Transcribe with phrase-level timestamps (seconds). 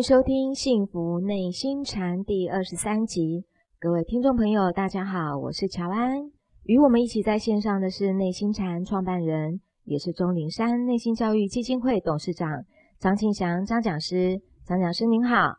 [0.00, 3.44] 迎收听《幸福内心禅》第二十三集。
[3.78, 6.22] 各位听众朋友，大家好，我是乔安。
[6.62, 12.48] 与我们一起在线上的是内心禅创办人，也是钟灵山内心教育基金会董事长
[12.98, 14.40] 张庆祥张讲师。
[14.64, 15.52] 张讲师您好，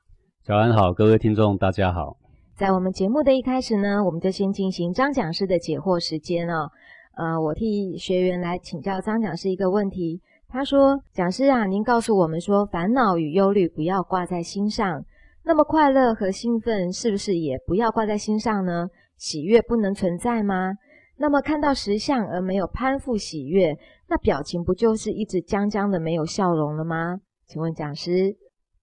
[0.44, 2.18] 乔安好，各位听众大家好。
[2.56, 6.68] 在我们节目的一开始呢，我们就先进行张讲师的解惑时间哦。
[7.16, 10.20] 呃，我替学员来请教张讲师一个问题。
[10.54, 15.06] 他说：“讲师啊，您告诉我们说，烦恼与忧虑不要挂在心上。
[15.46, 18.88] 那么快乐和兴奋是不是也不要挂在心上呢？
[19.16, 20.74] 喜悦不能存在吗？
[21.18, 23.74] 那么看到实相而没有攀附喜悦，
[24.10, 27.18] 那表情不就是一直僵僵的没有笑容了吗？
[27.48, 28.36] 请问讲师？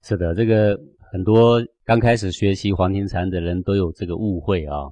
[0.03, 0.75] 是的，这个
[1.13, 4.89] 很多刚开始学习黄庭禅的人都有这个误会啊，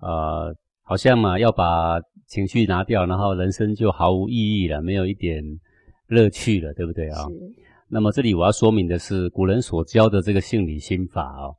[0.00, 5.42] 呃，好像嘛要把情绪拿掉，然后人生就毫无意义了，没有一点。”
[6.12, 7.24] 乐趣了，对不对啊？
[7.88, 11.54] 那么这里我要说明的是，古人所教的这个性理心法哦，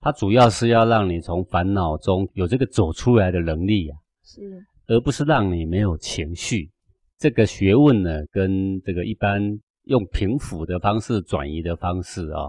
[0.00, 4.40] 它主要是要让你从烦恼中有这个走出来的能力啊，是，
[4.86, 6.70] 而不是让你没有情绪。
[7.18, 9.40] 这个学问呢，跟这个一般
[9.84, 12.48] 用平抚的方式、转移的方式啊，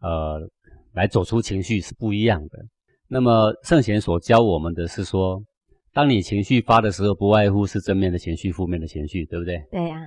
[0.00, 0.48] 呃，
[0.92, 2.58] 来走出情绪是不一样的。
[3.08, 5.42] 那么圣贤所教我们的是说，
[5.92, 9.62] 当你情绪发的时候，不外乎是正面的情绪、负面的情绪，对不对？
[9.70, 9.98] 对呀。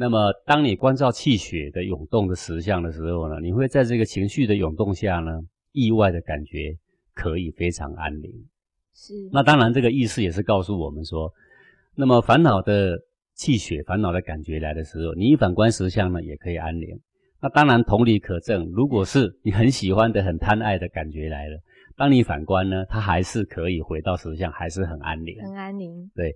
[0.00, 5.40] 那么，当你关照气血的涌动的实相的时候呢，你会在这个情绪的涌动下呢，
[5.72, 6.74] 意外的感觉
[7.12, 8.32] 可以非常安宁。
[8.94, 9.12] 是。
[9.30, 11.30] 那当然，这个意思也是告诉我们说，
[11.94, 12.98] 那么烦恼的
[13.34, 16.98] 气血、烦恼的感觉来的时候，你一反观实相呢，也可以安宁。
[17.42, 21.58] 那当然，同理可证，如果是你很喜欢的、很贪爱的感觉来了，
[21.94, 25.36] 当你反观呢，它还是可以回到实相，还是很安宁。
[25.42, 26.10] 很安宁。
[26.14, 26.34] 对。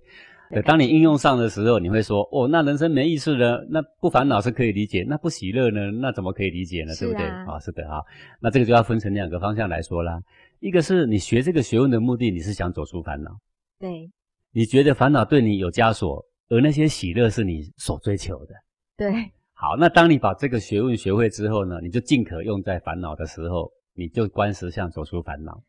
[0.55, 5.91] 对，当你应用上的时候，你会说：哦，那人生没意思了，那不烦恼是可以理解，那不喜乐呢？
[5.91, 6.93] 那怎么可以理解呢？
[6.95, 7.25] 对不对？
[7.25, 8.01] 啊，是的啊。
[8.39, 10.17] 那这个就要分成两个方向来说啦。
[10.61, 13.31] 一个是你学这个学问的目的，你是想走出烦恼。
[13.77, 14.09] 对。
[14.53, 18.55] 你觉得烦恼对你有枷锁，而那些喜乐是你所追求的。
[18.95, 19.11] 对。
[19.51, 25.61] 好，那当你把这个学问学会之后呢，你就尽可用在烦恼的时候，你就观实相，走出烦恼，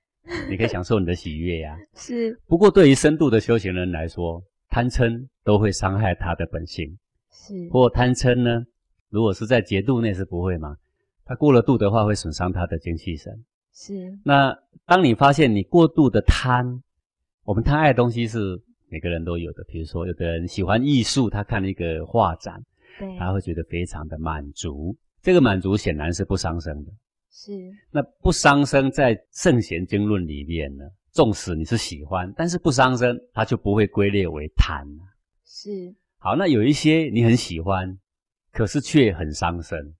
[0.48, 1.76] 你可以享受你的喜悦呀。
[1.96, 2.38] 是。
[2.46, 4.40] 不过对于深度的修行人来说，
[4.76, 6.98] 贪嗔都会伤害他的本性，
[7.32, 7.66] 是。
[7.70, 8.62] 或贪嗔呢？
[9.08, 10.76] 如果是在节度内是不会嘛？
[11.24, 13.42] 他过了度的话，会损伤他的精气神。
[13.72, 14.18] 是。
[14.22, 14.54] 那
[14.84, 16.82] 当你发现你过度的贪，
[17.44, 18.38] 我们贪爱的东西是
[18.90, 19.64] 每个人都有的。
[19.66, 22.62] 比如说，有的人喜欢艺术，他看了一个画展，
[22.98, 24.94] 对，他会觉得非常的满足。
[25.22, 26.92] 这个满足显然是不伤身的。
[27.32, 27.72] 是。
[27.90, 30.84] 那不伤身，在圣贤经论里面呢？
[31.16, 34.86] 纵使你是喜欢，但是不伤身，它就不会归列为贪
[35.46, 37.98] 是好，那有一些你很喜欢，
[38.52, 39.94] 可是却很伤身。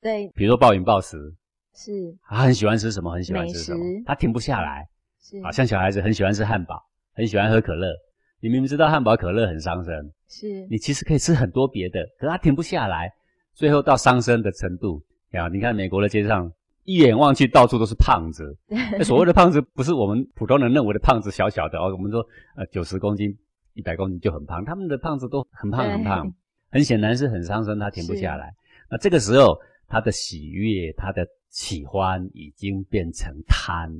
[0.00, 1.34] 对，比如说暴饮暴食，
[1.74, 2.16] 是。
[2.22, 4.88] 他很喜欢吃什么，很喜欢吃什么，他停不下来。
[5.20, 5.42] 是。
[5.42, 6.80] 好像小孩子很喜欢吃汉堡，
[7.14, 7.92] 很喜欢喝可乐。
[8.38, 10.68] 你明明知道汉堡、可乐很伤身，是。
[10.70, 13.12] 你其实可以吃很多别的，可是他停不下来，
[13.54, 15.02] 最后到伤身的程度。
[15.32, 16.52] 啊，你看美国的街上。
[16.84, 18.56] 一眼望去，到处都是胖子。
[19.04, 21.92] 所谓的胖子，不是我们普通人认为的胖子，小小的哦。
[21.92, 22.24] 我们说，
[22.56, 23.36] 呃，九十公斤、
[23.74, 24.64] 一百公斤就很胖。
[24.64, 26.32] 他们的胖子都很胖很胖，
[26.70, 28.52] 很显然是很伤身，他停不下来。
[28.90, 33.90] 那这个时候，他的喜悦、他的喜欢已经变成贪，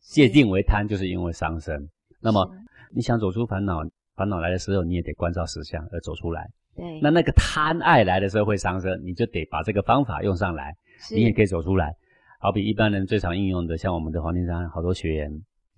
[0.00, 1.88] 界定为贪，就是因为伤身。
[2.20, 2.50] 那么，
[2.90, 3.80] 你想走出烦恼，
[4.16, 6.50] 烦恼来的时候，你也得关照实相而走出来。
[6.76, 7.00] 对。
[7.00, 10.74] 那那个贪爱来的时候会伤身，你就得把这个方法用上来，
[11.10, 11.94] 你也可以走出来。
[12.44, 15.32] 好比一般人最常应用的，像我们的黄庭山好多学员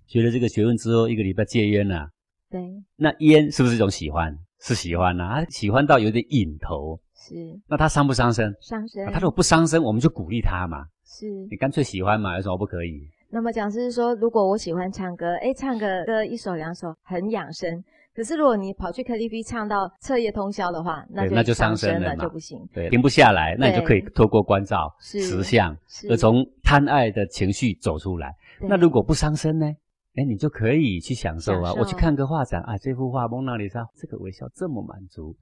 [0.05, 2.09] 学了这个学问之后，一个礼拜戒烟呐。
[2.49, 2.59] 对。
[2.97, 4.37] 那烟是不是一种喜欢？
[4.59, 6.99] 是喜欢呐，他喜欢到有点瘾头。
[7.15, 7.57] 是。
[7.69, 8.53] 那他伤不伤身？
[8.59, 9.05] 伤身。
[9.13, 10.83] 他如果不伤身，我们就鼓励他嘛。
[11.05, 11.25] 是。
[11.49, 13.07] 你干脆喜欢嘛，有什么不可以？
[13.29, 17.81] 那么讲师说，如果我喜欢唱歌，哎，唱个歌一首两首很养生。
[18.17, 22.59] 可是如果你跑去 KTV 唱到彻夜通宵的话，那就那就伤身了，就不行。
[22.73, 25.77] 对，停不下来，那你就可以透过关照实相，
[26.09, 28.35] 而从贪爱的情绪走出来。
[28.59, 29.67] 那如果不伤身呢？
[30.15, 31.71] 哎，你就可以去享受啊。
[31.73, 35.35] 我去看个画展啊，这幅画蒙娜丽莎，这个微笑这么满足。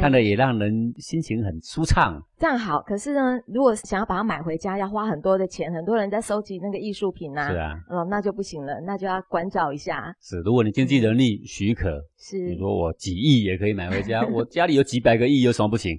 [0.00, 2.80] 看了也让人心情很舒畅，这样好。
[2.82, 5.72] 可是呢，如果想要把它买回家，要花很多的钱。
[5.72, 10.14] 很多人在收集那个艺术品呐，是啊，哦，那就不行了，那就要关照一下。
[10.20, 15.96] 是，如果你经济能力许可，是，你说我几亿也可以买回家， 我家里有几百个亿，有什么不行？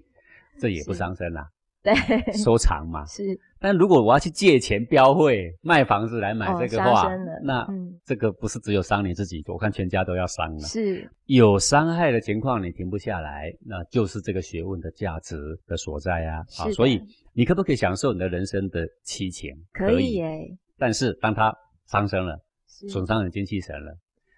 [0.59, 1.47] 这也不伤身啦。
[1.83, 1.93] 对，
[2.33, 3.05] 收藏嘛。
[3.05, 3.23] 是，
[3.59, 7.09] 但如果我要去借钱标会卖房子来买这个话，
[7.43, 7.67] 那
[8.05, 10.59] 这个不是只有伤你自己，我看全家都要伤了。
[10.59, 15.35] 是，有伤害的情况你停不下来，那就是这个学问的价值
[15.67, 16.43] 的所在啊。
[16.55, 17.01] 好，所以
[17.33, 19.51] 你可不可以享受你的人生的七情？
[19.73, 20.57] 可以耶。
[20.77, 21.53] 但是当他
[21.87, 23.97] 伤身了，损伤你精气神了，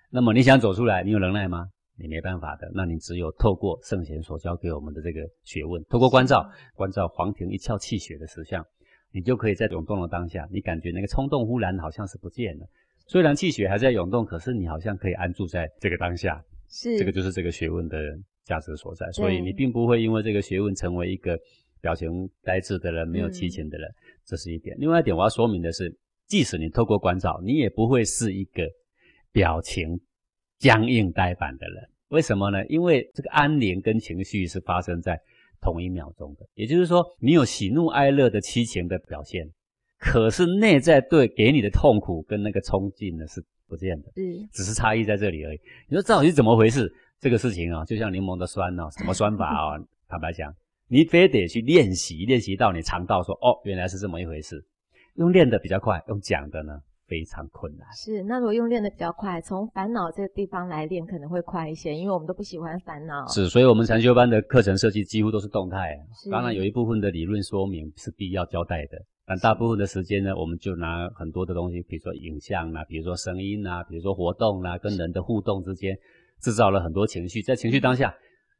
[0.09, 1.67] 那么你想走出来，你有能耐吗？
[2.01, 8.65] 你没办法的，那你只有透过圣贤所教给我们的这个学问，透过关照，关照黄庭一窍气血的实相，
[9.11, 12.65] 你就可以在涌动的当下，你感觉那个冲动忽然好像是不见了。
[13.07, 16.43] 虽然气血还在涌动，可是你好像可以安住在这个当下。
[16.67, 17.97] 是，这个就是这个学问的
[18.43, 19.11] 价值所在。
[19.11, 21.37] 所以你并不会因为这个学问成为一个
[21.81, 23.89] 表情呆滞的人，没有激情的人，
[24.25, 24.75] 这是一点。
[24.79, 25.97] 另外一点我要说明的是，
[26.27, 28.63] 即使你透过关照，你也不会是一个
[29.31, 29.99] 表情。
[30.59, 32.65] 僵硬呆板的人，为什么呢？
[32.65, 35.17] 因为这个安宁跟情绪是发生在
[35.61, 39.49] 同一秒钟的，也就是说，你有喜怒哀乐的七情的表现，
[39.97, 45.59] 可是内在对给你的痛苦跟那个冲劲呢是不见的，嗯，只是差异在这里而已。
[45.87, 46.91] 你说这到底是怎么回事？
[47.19, 49.77] 这个事情啊，就像柠檬的酸哦，什么酸法啊？
[50.07, 50.55] 坦白讲，
[50.87, 54.63] 你非得去练习，练习到你尝到说，哦，原来是这么一回事。
[55.15, 56.79] 用练的比较快，用讲的呢？
[57.09, 63.27] 非常困难是，那如果用练的比较快，从烦恼这个地方来练可能会快一些，因为我们都不喜欢烦恼。
[63.27, 65.97] 是，所以我们禅修班的课程设计几乎都是动态。
[66.29, 75.97] 当然有一部分的理论说明是必要交代的，但大部分的时间呢，我们就拿很多的东西，比如说影像啊，比如说声音啊，比如说活动啊，跟人的互动之间，
[76.39, 77.41] 制造了很多情绪。
[77.41, 78.13] 在情绪当下，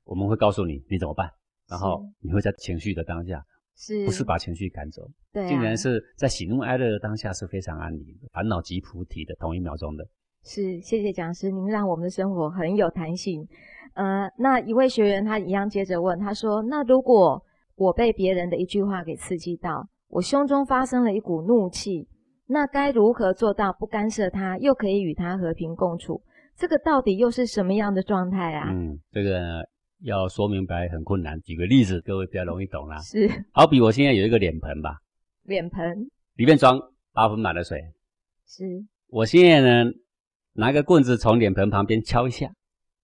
[0.06, 1.30] 我们会告诉你你怎么办，
[1.69, 3.45] 然后你会在情绪的当下。
[3.80, 5.10] 是，不是把情绪赶走？
[5.31, 10.06] 对，竟然是在喜怒哀乐的当下是非常安宁的，烦恼即菩提的同一秒钟的。
[10.44, 13.48] 是，谢谢讲师，您让我们的生活很有弹性。
[13.94, 17.42] 呃，那一位学员他一样接着问，他说：“那如果
[17.76, 22.06] 我被别人的一句话给刺激到，我胸中发生了一股怒气，
[22.48, 26.22] 那该如何做到不干涉他，又可以与他和平共处？
[26.58, 29.66] 这个到底又是什么样的状态啊？”嗯，这个。
[30.01, 32.98] 要说明白很困难，举个例子，各位比较容易懂啦。
[33.00, 34.98] 是，好比我现在有一个脸盆吧，
[35.44, 36.80] 脸盆里面装
[37.12, 37.81] 八分满的水。
[38.48, 38.63] 是，
[39.07, 39.92] 我现在呢，
[40.54, 42.50] 拿个棍子从脸盆旁边敲一下，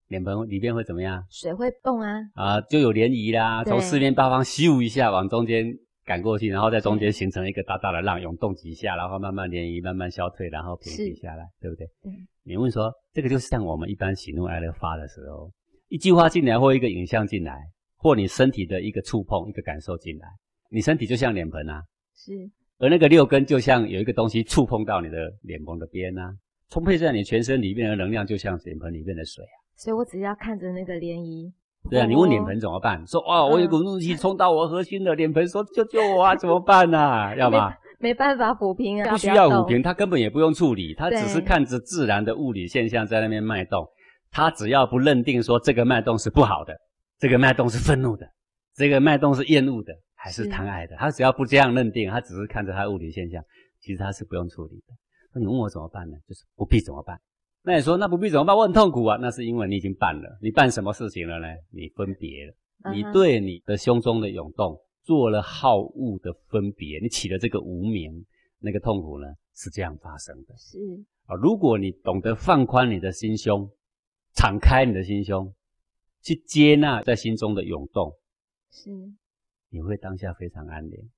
[0.07, 1.21] 脸盆里面会怎么样？
[1.29, 2.13] 水会动啊。
[2.33, 5.65] 啊，就有涟漪啦，从四面八方咻一下往中间
[6.05, 11.85] 赶过去，然后在中间形成一个大大的浪，涌动几下，然后慢慢涟漪慢慢消退，然后平息下来，对不对？
[12.03, 12.13] 对。
[12.43, 15.51] 你问说，这个就是像我们一般喜怒哀乐发的时候。
[15.87, 17.55] 一句话进来，或一个影像进来，
[17.97, 20.27] 或你身体的一个触碰、一个感受进来，
[20.69, 21.83] 你身体就像脸盆啊，
[22.15, 22.33] 是。
[22.77, 26.33] 而那个六根就像有一个东西触碰到你的脸盆的边啊，
[26.69, 29.55] 充沛在你全身里面的能量就像脸盆里面的水啊。
[29.77, 31.51] 所以我只要看着那个涟漪。
[31.89, 33.05] 对啊，你问脸盆怎么办？
[33.05, 37.35] 说哦，我有股怒气冲到我核心了，脸盆说救救我啊， 怎么办呢？
[37.37, 37.71] 要吗？
[37.99, 43.87] 没办法抚平啊，不需要抚平，它根本也不用处理，它只是看着自然的物理现象在那边脉动。
[44.35, 46.77] 他只要不认定说这个脉动是不好的，
[47.17, 48.29] 这个脉动是愤怒的，
[48.75, 53.41] 这个脉动是厌恶的，还是贪爱的，他只要不这样认定，他只是看着他物理现象，
[53.79, 54.93] 其实他是不用处理的。
[55.33, 56.17] 那你问我怎么办呢？
[56.27, 57.17] 就是不必怎么办？
[57.63, 58.53] 那你说那不必怎么办？
[58.53, 59.17] 我很痛苦啊。
[59.21, 61.47] 那是因为你已经办了，你办什么事情了呢？
[61.71, 62.53] 你分别了，
[62.91, 68.11] 你对你的胸中的涌动做了好恶的分别，你起了这个无名，
[68.59, 70.53] 那个痛苦呢是这样发生的。
[70.57, 70.77] 是
[71.25, 73.71] 啊，如果你懂得放宽你的心胸。
[74.35, 75.53] 敞开你的心胸，
[76.21, 78.13] 去接纳在心中的涌动，
[78.69, 78.91] 是，
[79.69, 81.09] 你会当下非常安宁。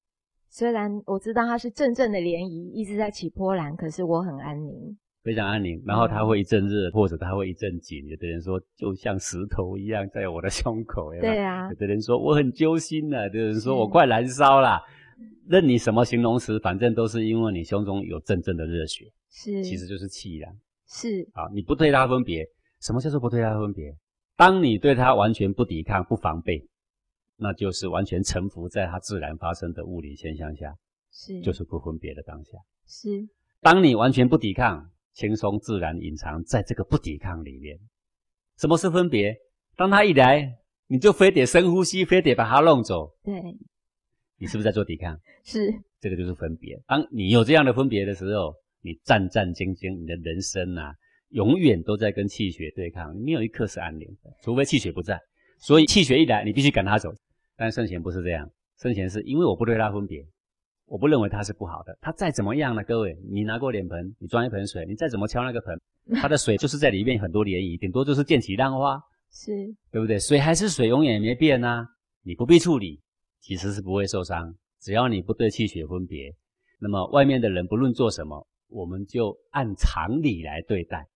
[0.49, 5.83] 虽然我知道它是阵阵的涟漪，一直在起波澜，可是我很安宁，非常安宁。
[5.85, 8.07] 然后它会一阵热，或者它会一阵紧。
[8.07, 11.11] 有的人说，就像石头一样在我的胸口。
[11.19, 11.69] 对啊。
[11.69, 14.79] 有的人说我很揪心了，有的人说我快燃烧了。
[15.47, 19.05] 任你什么形容词，反正都是因为你胸中有阵阵的热血。
[19.29, 20.55] 是，其实就是气量。
[20.87, 21.27] 是。
[21.33, 22.47] 好，你不对它分别。
[22.81, 23.95] 什么叫做不对他分别？
[24.35, 26.63] 当你对他完全不抵抗、不防备，
[27.37, 30.75] 那就是完全臣服在他自然发生的物理现象下，
[31.11, 32.51] 是，就是不分别的当下。
[32.85, 33.27] 是，
[33.61, 37.79] 当你完全不抵抗、轻松自然隐藏在这个不抵抗里面，
[38.57, 39.35] 什么是分别？
[39.75, 43.11] 当他一来，你就非得深呼吸，非得把他弄走。
[43.23, 43.41] 对，
[44.37, 45.19] 你是不是在做抵抗？
[45.43, 46.79] 是，这个就是分别。
[46.85, 50.93] 当你有这样的分别的时候，你战战兢兢，你的人生啊。
[51.29, 55.19] 永远都在跟气血对抗，没有一刻是安宁的，除非气血不在。
[55.59, 57.13] 所以气血一来，你必须赶他走。
[57.55, 60.25] 但圣贤不是这样，圣贤是因为我不对他分别，
[60.85, 61.97] 我不认为他是不好的。
[61.99, 62.83] 他再怎么样呢？
[62.83, 65.81] 各位，你拿过脸盆，你装一盆水，你再怎么敲那个盆，
[66.21, 69.51] 它的水就是在里面很多涟漪，顶多就是溅起浪花，是
[69.91, 70.19] 对不对？
[70.19, 71.85] 水还是水，永远也没变啊。
[72.21, 73.01] 你不必处理，
[73.41, 76.33] 其实是不会受伤，只要你不对气血分别，
[76.79, 81.07] 那么外面的人不论做什么，我们就按常理来对待。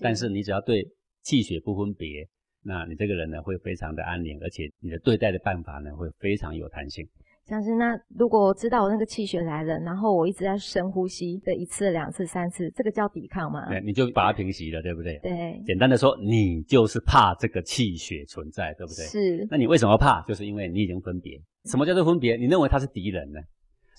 [0.00, 0.86] 但是你只要对
[1.22, 2.28] 气血不分别，
[2.62, 7.06] 那你这个人呢会非常的安宁，而且你的对待的办法呢会非常有弹性。
[7.46, 13.68] 像是那如果我知道我那个气血来了，然后我一直在深呼吸的一次、两次、三次，这个叫抵抗吗？
[13.68, 15.18] 对，你就把它平息了，对不对？
[15.20, 15.60] 对。
[15.66, 19.04] 简单的说，你就是怕这个气血存在，对不对？
[19.06, 19.48] 是。
[19.50, 20.22] 那你为什么怕？
[20.28, 21.40] 就是因为你已经分别。
[21.64, 22.36] 什么叫做分别？
[22.36, 23.40] 你认为它是敌人呢？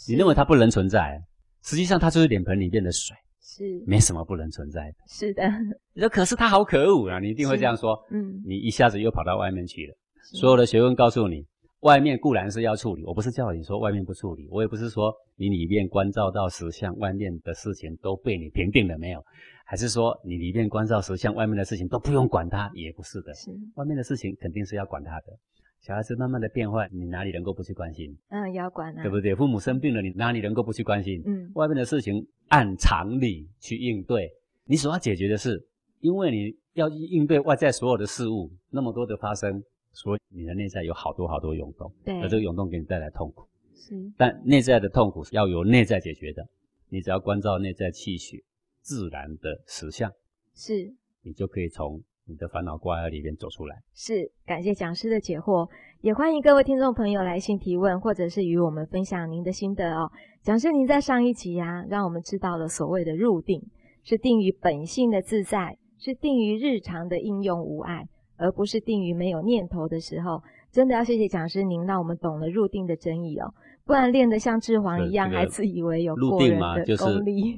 [0.07, 1.19] 你认为它不能存在？
[1.63, 3.15] 实际上它就是脸盆里面的水，
[3.51, 4.96] 是没什么不能存在的。
[5.08, 5.43] 是的。
[5.93, 7.20] 你说可是他好可恶啊！
[7.20, 8.01] 你一定会这样说。
[8.12, 8.41] 嗯。
[8.46, 9.93] 你一下子又跑到外面去了。
[10.22, 11.46] 所有的学问告诉你。
[11.81, 19.25] 外面固然是要处理，我不是叫你说外面不处理，我也不是说你里面关照到实相，外面的事情都被你平定了没有？
[19.65, 22.70] 还是说你里面关照实相，外面的事情都不用管它？
[22.75, 25.34] 也不是的，是外面的事情肯定是要管它的。
[25.81, 28.17] 小孩子慢慢的变坏，你哪里能够不去关心？
[28.29, 29.35] 嗯，要管啊，对不对？
[29.35, 31.21] 父母生病了，你哪里能够不去关心？
[31.25, 34.31] 嗯，外面的事情按常理去应对，
[34.65, 35.61] 你所要解决的是，
[36.00, 39.61] 因为你要应对外在所有的事物，那么多的发生。
[39.93, 43.45] 所以你的内在有好多好多涌动，对，而这个涌动给你带来痛苦，
[43.75, 43.93] 是。
[44.15, 46.47] 但内在的痛苦是要由内在解决的，
[46.88, 48.41] 你只要关照内在气血
[48.79, 50.09] 自然的实相，
[50.55, 53.81] 是，你就可以从你的烦恼挂碍里面走出来。
[53.93, 55.69] 是，感谢讲师的解惑，
[56.01, 60.11] 也欢迎各位听众朋友来信提问，或者是与我们分享您的心得哦。
[60.41, 63.61] 讲师您在上一集呀，让我们知道了所谓的入定，
[64.03, 68.07] 是定于本性的自在，是定于日常的应用无碍。
[68.37, 73.53] 而不是定于没有念头的时候，真的要谢谢讲师您，让我们懂了入定的真意哦。
[73.85, 77.03] 不然练得像智皇一样，还自以为有入定嘛，就是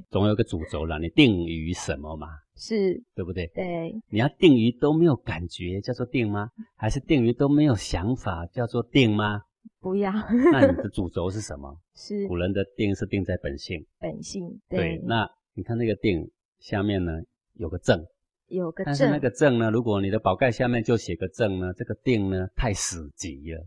[0.09, 0.99] 总有个主轴了。
[0.99, 2.27] 你定于什么嘛？
[2.55, 3.47] 是，对不对？
[3.53, 3.93] 对。
[4.09, 6.49] 你要定于都没有感觉，叫做定吗？
[6.75, 9.41] 还是定于都没有想法，叫做定吗？
[9.79, 10.11] 不要。
[10.51, 11.77] 那你的主轴是什么？
[11.95, 13.85] 是古人的定是定在本性。
[13.99, 14.59] 本性。
[14.69, 15.01] 对。
[15.05, 17.11] 那你看那个定下面呢，
[17.53, 18.03] 有个正。
[18.47, 19.71] 有个但是那个正呢？
[19.71, 23.65] 如果你的宝盖下面就写个正呢，这个定呢太死极了，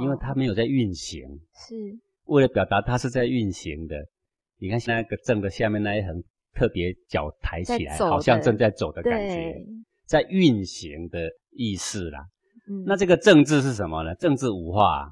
[0.00, 1.22] 因为它没有在运行。
[1.54, 1.74] 是，
[2.24, 3.96] 为了表达它是在运行的。
[4.58, 6.22] 你看那个正的下面那一横，
[6.54, 9.54] 特别脚抬起来，好像正在走的感觉，
[10.06, 12.26] 在运行的意思啦。
[12.68, 14.14] 嗯，那这个正字是什么呢？
[14.14, 15.10] 正字五化，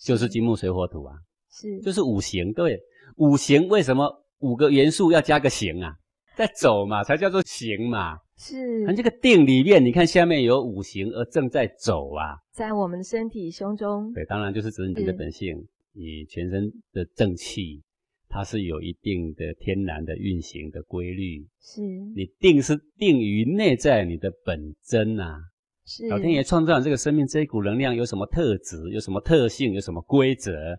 [0.00, 1.16] 就是金木水火土啊，
[1.50, 2.52] 是，就是五行。
[2.52, 2.78] 各位，
[3.16, 5.92] 五行为什么五个元素要加个行啊？
[6.36, 8.16] 在走嘛，才叫做行嘛。
[8.36, 14.12] 是，那这个定里面，你看下面有五行，而正在走啊，在我们身体胸中。
[14.12, 15.56] 对，当然就是指你的本性，
[15.92, 17.80] 你全身的正气，
[18.28, 21.46] 它是有一定的天然的运行的规律。
[21.60, 25.38] 是，你定是定于内在你的本真啊。
[25.86, 30.76] 是，老天爷创造这个生命这一股能量有什么特质，有什么特性，有什么规则？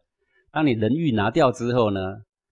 [0.52, 2.02] 当你人欲拿掉之后呢，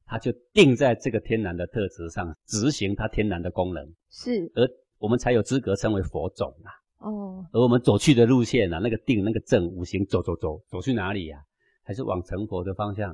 [0.05, 3.85] 它就定在这个天然的特质上，执行它天然的功能。
[4.09, 4.65] 是，而。
[5.03, 6.71] 我们才有资格称为佛种啊！
[7.05, 8.79] 哦，而我们走去的路线呢？
[8.81, 11.39] 那个定、那个正、五行，走走走，走去哪里呀？
[11.83, 13.13] 还是往成佛的方向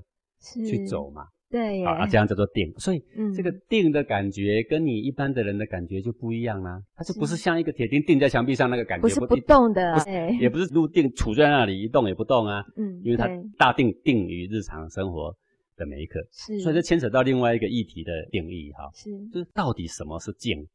[0.68, 1.24] 去走嘛？
[1.50, 2.72] 对，啊，这样叫做定。
[2.78, 3.04] 所以，
[3.36, 6.80] 这个定的感觉跟你一般的人的感觉就不一样啦。
[6.94, 9.98] 它是不是像一个铁钉钉在墙壁上那个感觉，不是不动的，
[10.40, 12.64] 也不是入定杵在那里一动也不动啊。
[12.78, 13.28] 嗯，因为它
[13.58, 15.36] 大定定于日常生活
[15.76, 18.88] 的每一刻，是，所以这牵扯到另外一个议题的定义哈。
[18.94, 20.68] 是，就是到底什么是静？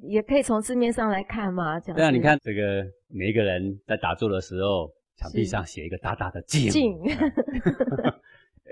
[0.00, 1.96] 也可以从字面上来看嘛，这样。
[1.96, 6.98] 对啊，你看这个每一个人在打坐的时候，墙壁上写一个大大的“静”，静，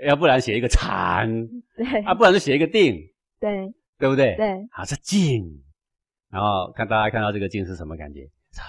[0.03, 1.29] 要不然写一个“禅
[1.77, 2.99] ”，对，啊，不然就写一个“定”，
[3.39, 4.35] 对，对不对？
[4.35, 5.63] 对，好，是静。
[6.29, 8.21] 然后看大家看到这个“静”是什么感觉？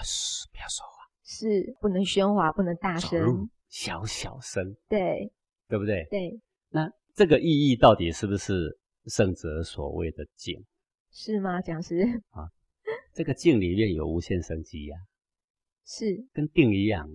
[0.03, 5.31] 嘘，不要说话，是不能喧哗，不能大声，小小声，对，
[5.67, 6.05] 对不对？
[6.09, 6.39] 对。
[6.69, 10.63] 那这个意义到底是不是圣者所谓的“静”？
[11.15, 11.95] 是吗，讲师？
[12.31, 12.49] 啊，
[13.13, 14.97] 这个镜里面有无限生机呀，
[15.85, 17.07] 是跟定一样，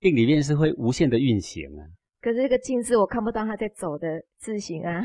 [0.00, 1.86] 定里面是会无限的运行啊。
[2.20, 5.00] 可是这个镜字我看不到它在走的字形啊。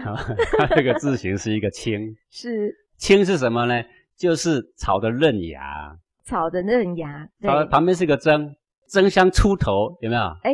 [0.58, 3.84] 它这个字形是一个青，是青是什么呢？
[4.17, 8.55] 就是草的嫩芽，草的嫩芽，草旁边是个争，
[8.89, 10.22] 争相出头，有没有？
[10.41, 10.53] 哎，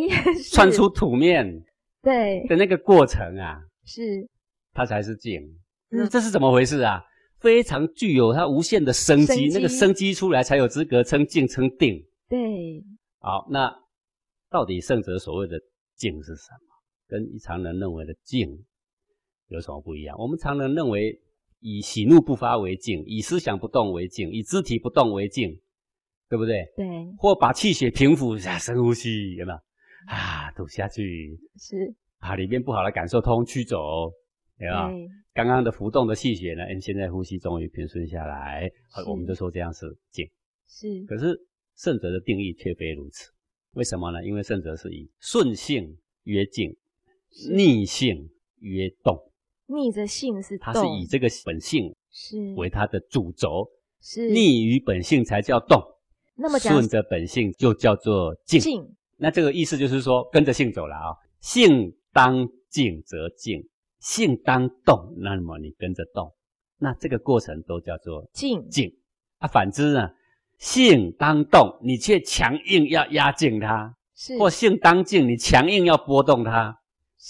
[0.51, 1.63] 窜出土面，
[2.01, 4.27] 对的那个过程啊，是
[4.74, 5.42] 它才是镜。
[5.89, 7.01] 那这是怎么回事啊？
[7.39, 12.03] 非常具有它无限的生机，那个生机出来才有资格称静称定。
[12.29, 12.84] 对，
[13.20, 13.74] 好，那
[14.50, 15.60] 到底圣者所谓的
[15.96, 16.67] 静是什么？
[17.08, 18.65] 跟常人认为的静
[19.48, 20.17] 有什么不一样？
[20.20, 21.17] 我们常人认为
[21.60, 25.58] 以喜怒不发为静，以思想不动为静，以肢体不动为静，
[26.29, 26.65] 对不对？
[26.75, 26.86] 对。
[27.17, 29.58] 或把气血平复一下，深呼吸，有没有？
[30.08, 34.12] 啊吐下去，是把里面不好的感受通驱走，
[34.58, 34.89] 对吧？
[35.38, 40.27] 对刚刚的浮动的气血呢，嗯，现在呼吸终于平顺下来，好我们就说这样是静。
[40.67, 41.03] 是。
[41.03, 41.39] 可是
[41.75, 43.29] 圣者的定义却非如此，
[43.74, 44.25] 为什么呢？
[44.25, 46.75] 因为圣者是以顺性曰静，
[47.53, 48.27] 逆性
[48.62, 49.15] 曰动，
[49.67, 52.56] 逆着性是它是以这个本性是。
[52.56, 53.70] 为它的主轴，
[54.01, 54.32] 是。
[54.32, 55.79] 逆于本性才叫动，
[56.36, 58.60] 那么讲顺着本性就叫做静。
[58.60, 58.96] 静。
[59.17, 63.63] 那这个意思就是说，跟着性走了啊、性当静则静，
[64.00, 66.34] 性当动，那么你跟着动，
[66.77, 68.92] 那这个过程都叫做静静。
[69.39, 70.10] 啊，反之呢，
[70.58, 76.77] 性当动，你却强硬要压静它，是或性当静，你强硬要波动它，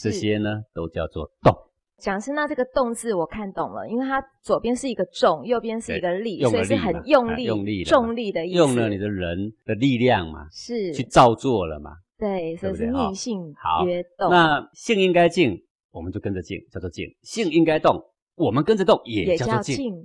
[0.02, 1.54] 这些呢都叫做动。
[1.98, 8.58] 讲师，那这个动字我看懂了，因为它左边是一个重，右边是一个力，用所以是很用力、用力重力的意思。
[8.58, 11.92] 用了你的人的力量嘛，是去造作了嘛。
[12.20, 15.64] 对，所以是逆性好曰动，那性应该静，
[15.98, 18.00] 我们就跟着静，叫做静；性应该动，
[18.36, 19.96] 我们跟着动，也也叫做静，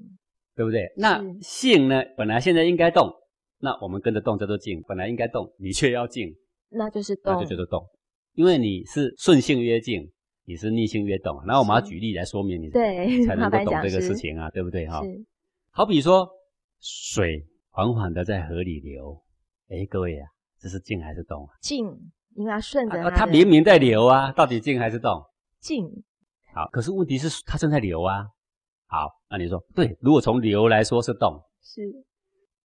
[0.57, 0.91] 对不对？
[0.97, 3.13] 那性呢，本来现在应该动，
[3.61, 6.35] 那我们跟着动叫做静；本来应该动，你却要静，
[6.71, 7.87] 那就是动，那就叫做动。
[8.35, 10.11] 因为你是顺性约静，
[10.47, 11.39] 你是逆性约动。
[11.47, 15.03] 然后我们要举例来说明你对，才能够懂这个事情啊，对不对哈？
[15.71, 16.27] 好比说
[16.81, 19.23] 水缓缓的在河里流，
[19.69, 20.27] 哎，各位啊，
[20.59, 21.53] 这是静还是动啊？
[21.61, 21.87] 静，
[22.35, 25.23] 因为它顺着啊，它的它明明在流啊，到底静还是动？
[25.63, 25.89] 静，
[26.53, 28.27] 好，可是问题是它正在流啊。
[28.87, 31.81] 好，那你说对，如果从流来说是动，是。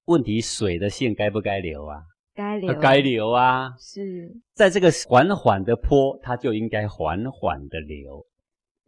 [0.06, 2.02] 问题水的线该不该流啊？
[2.34, 4.36] 该流，该流啊，是。
[4.54, 8.26] 在这个缓缓的坡，它就应该缓缓的流，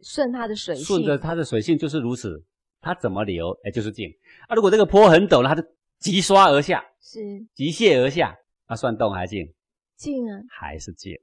[0.02, 2.44] 顺它的水性，顺着它的水性就是如此，
[2.80, 4.10] 它怎么流，哎，就是静
[4.48, 4.56] 啊。
[4.56, 5.62] 如果这个坡很陡了，它就
[6.00, 7.20] 急刷而下，是。
[7.54, 8.36] 急泻而下，
[8.68, 9.54] 那算动还静？
[9.96, 11.14] 静啊，还是静？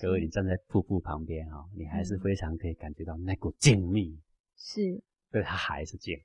[0.00, 4.16] 各位，你站在瀑布旁边哈、哦，你还是嗯非常可以感觉到那股静谧。
[4.56, 4.80] 是
[5.30, 6.16] 对，它还是静。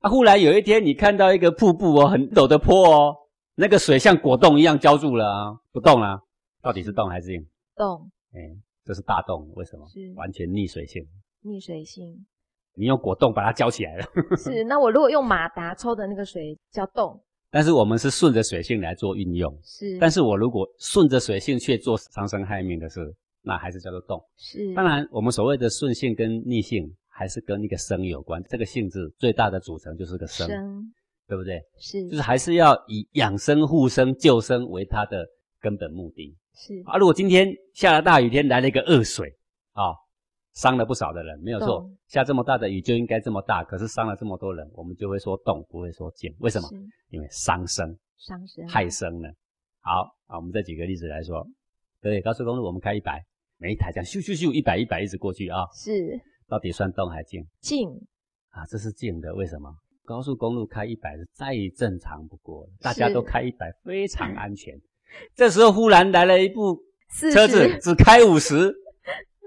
[0.00, 3.16] 啊，忽然有一天你看到一个瀑布哦，很陡的坡哦，
[3.54, 6.20] 那个水像果冻一样浇住了啊，不动了，
[6.62, 7.46] 到底是动还是静？
[7.74, 8.40] 动哎，
[8.84, 10.12] 这是大动，为什么是？
[10.14, 11.06] 完全逆水性。
[11.42, 12.26] 逆水性，
[12.74, 14.64] 你用果冻把它浇起来了， 是。
[14.64, 17.20] 那我如果用马达抽的那个水叫动，
[17.56, 19.50] 但是我们是顺着水性来做运用。
[19.64, 24.22] 是，但是我如果顺着水性去做伤身害命的事，那还是叫做动。
[24.36, 28.44] 是当然，我们所谓的顺性跟逆性，还是跟一个生有关。
[28.50, 30.92] 这个性质最大的组成就是个生，生
[31.26, 31.62] 对不对？
[31.78, 35.26] 是就是还是要以养生、护生、救生为它的
[35.58, 36.98] 根本目的是啊。
[36.98, 39.34] 如果今天下了大雨天，来了一个恶水
[39.72, 39.96] 啊，
[40.56, 41.88] 伤了不少的人，没有错。
[42.08, 46.34] 下这么大的雨就应该这么大，可是伤了这么多人，我们就会说动，不会说静。
[46.40, 46.68] 为什么？
[47.10, 49.28] 因为伤生、伤身害生呢。
[49.80, 51.46] 好啊，我们再举个例子来说，
[52.00, 53.22] 对，高速公路我们开一百，
[53.58, 57.88] 每一台这样咻咻咻一百一百一直过去啊，是到底算动还静静
[58.48, 58.64] 啊？
[58.66, 59.70] 这是静的，为什么？
[60.06, 64.74] 高速公路开一百是再正常不过了，大家都开一百，非常安全。
[65.34, 66.78] 这时候忽然来了一部
[67.10, 68.74] 四车子只开五十，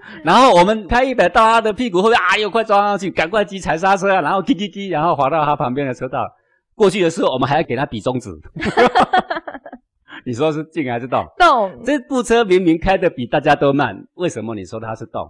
[0.23, 6.27] 然后我们开一百到他的屁股后面，啊，又快撞上去，赶快急踩刹车啊，然后滴滴滴，然后滑到他旁边的车道。
[6.75, 8.29] 过去的时候，我们还要给他比中指。
[10.25, 11.25] 你说是静还是动？
[11.37, 15.29] 动这部车明明开的比大家都慢，为什么你说它是动？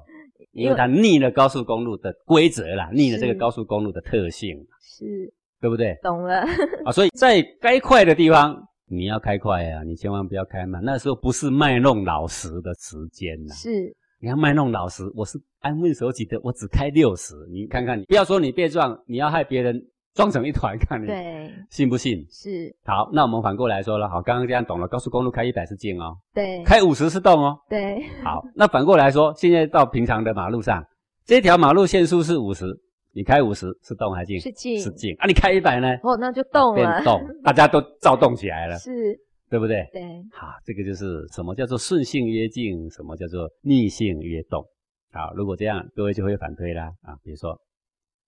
[0.52, 5.96] 因为它逆了高速公路的规则啦，逆了这个高速公路的特性，是对不对？
[6.02, 6.44] 懂了
[6.86, 10.82] 啊，所以在该快的地方你要开快啊，你千万不要开慢。
[10.84, 17.34] 那时候不是卖弄老实的时间呐、是你要卖弄老实，我是安分守己的，我只开六十。
[17.50, 19.82] 你看看你，不要说你被撞，你要害别人
[20.14, 22.26] 撞成一团， 看你对信不信？
[22.30, 27.58] 是好，那我们反过来说了，好，刚刚这样懂了，高速公路开一百是静哦，对开五十是动哦。
[27.70, 30.84] 对 好，那反过来说，现在到平常的马路上，
[31.26, 32.66] 这条马路限速是五十，
[33.14, 34.40] 你开五十是动还是静？
[34.42, 35.88] 是静是静啊，你开一百呢？
[36.04, 39.18] 哦那就动了变动， 大家都躁动起来了，是
[39.50, 39.90] 对不对？
[39.92, 44.64] 对好，这个就是什么叫做顺性约静，什么叫做逆性约动。
[45.12, 47.60] 好，如果这样，各位就会反推啦啊，比如说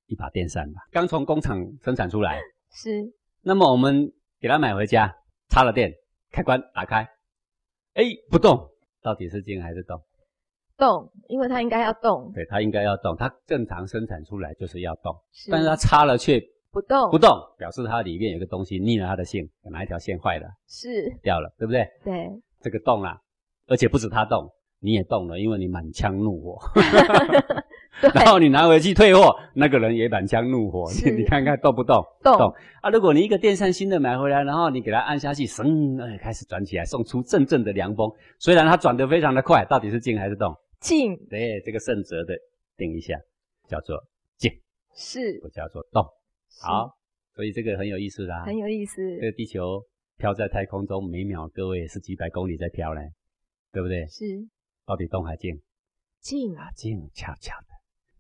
[0.08, 2.42] 一把电扇吧，刚从工厂生产出来，
[2.74, 5.14] 是那么我们给它买回家，
[5.50, 5.94] 插了电，
[6.32, 7.08] 开关打开，
[7.94, 8.68] 哎，不动，
[9.02, 10.02] 到底是静还是动？
[10.76, 21.86] 动，因为它应该要动对，它应该要动，它正常生产出来就是要动，是但是它插了却不动不动，表示它里面有个东西逆了它的性，哪一条线坏了是掉了，对不对？
[22.04, 22.30] 对
[22.62, 23.18] 这个动啊，
[23.68, 26.58] 而且不止它动，你也动了，因为你满腔怒火，
[28.16, 32.02] 然后你拿回去退货，那个人也满腔怒火，是 你看看动不动？
[32.24, 32.90] 动啊！
[32.90, 38.10] 如果你一个电扇新的买回来，然后你给它按下去，噌，哎，开始转起来，送出阵阵的凉风。
[38.40, 40.56] 虽然它转得非常的快，到底是静还是动？
[40.80, 42.34] 静对，这个圣哲的
[42.78, 43.20] 定一下，
[43.68, 44.02] 叫做
[44.38, 44.50] 静，
[44.96, 46.04] 是不叫做动。
[46.52, 46.96] 是好，
[47.34, 48.44] 所以这个很有意思啦。
[48.46, 49.82] 很有意思，这个地球
[50.18, 53.02] 飘在太空中，每秒各位是几百公里在飘呢，
[53.72, 54.06] 对不对？
[54.08, 54.26] 是
[54.86, 55.60] 到底动还静？
[56.20, 57.68] 静啊，静悄悄的，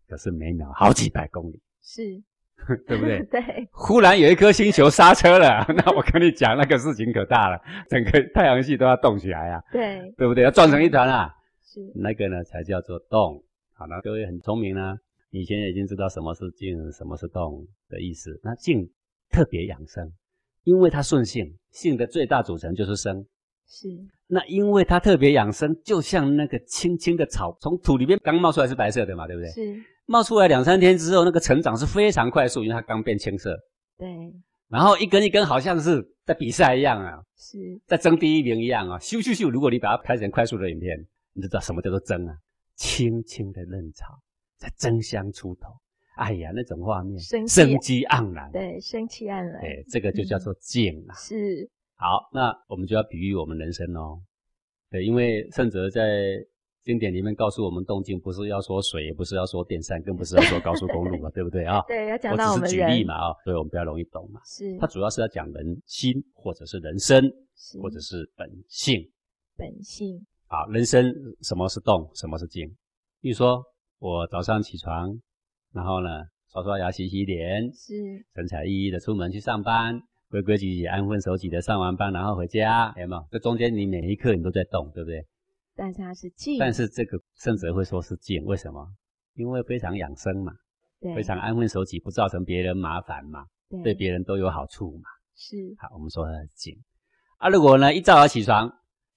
[0.07, 2.23] 可是每秒好几百公里，是
[2.87, 3.23] 对不对？
[3.29, 10.43] 对忽然有一颗星球刹车了， 那我跟你讲，那个事情可大了，整个太阳系都要动起来啊，对对不对？
[10.43, 13.43] 要撞成一团啊，是那个呢才叫做动。
[13.73, 14.95] 好了，各位很聪明啦，
[15.31, 18.39] 你现在已经知道什么是静，什么是动的意思。
[18.43, 18.87] 那静
[19.29, 20.11] 特别养生，
[20.63, 23.25] 因为它顺性，性的最大组成就是生。
[23.65, 23.87] 是
[24.27, 29.49] 那因为它特别养生，就像那个青青的草，从土里面刚冒出来是白色的嘛，对不对？
[29.51, 33.57] 是，冒出来两三天之后，那个成长是非常快速，因为它刚变青色。
[33.97, 34.09] 对
[34.67, 39.49] 然后一根一根好像是在比赛一样啊，是在争第一名一样啊，咻咻咻！
[39.49, 40.97] 如果你把它拍成快速的影片，
[41.33, 42.35] 你就知道什么叫做争啊，
[42.75, 44.05] 青青的嫩草
[44.61, 45.71] 在争相出头，
[46.17, 47.47] 哎呀，那种画面生
[47.79, 51.15] 机盎然，对生气盎然，哎，这个就叫做静啊。
[51.15, 54.21] 是好，那我们就要比喻我们人生哦。
[54.91, 56.37] 对，因为圣哲在
[56.83, 61.81] 经典里面告诉我们，动静不是要说水，也不是要说电扇，更不是要说高速公路了， 对不对啊？
[61.87, 64.39] 对要讲我到我们人只是举例嘛啊，所以我们比较容易懂嘛。
[64.45, 67.19] 是它主要是要讲人心，或者是人生，
[67.55, 69.01] 是或者是本性。
[69.57, 72.67] 本性好，人生什么是动，什么是静？
[73.21, 73.63] 比如说，
[74.01, 75.21] 我早上起床，
[75.71, 76.09] 然后呢，
[76.51, 77.93] 刷刷牙、洗洗脸，是
[78.33, 83.27] 神采奕奕的出门去上班，规规矩矩、安分守己的上完班，然后回家，有没有？
[83.29, 85.23] 这中间你每一刻你都在动，对不对？
[85.75, 88.83] 但是它是静，但是这个圣哲会说是静，为什么？
[89.35, 90.51] 因为非常养生嘛，
[90.99, 93.45] 对非常安分守己，不造成别人麻烦嘛，
[93.83, 95.03] 对别人都有好处嘛。
[95.35, 96.75] 是好，我们说它是静。
[97.37, 98.67] 啊，如果呢一早起床，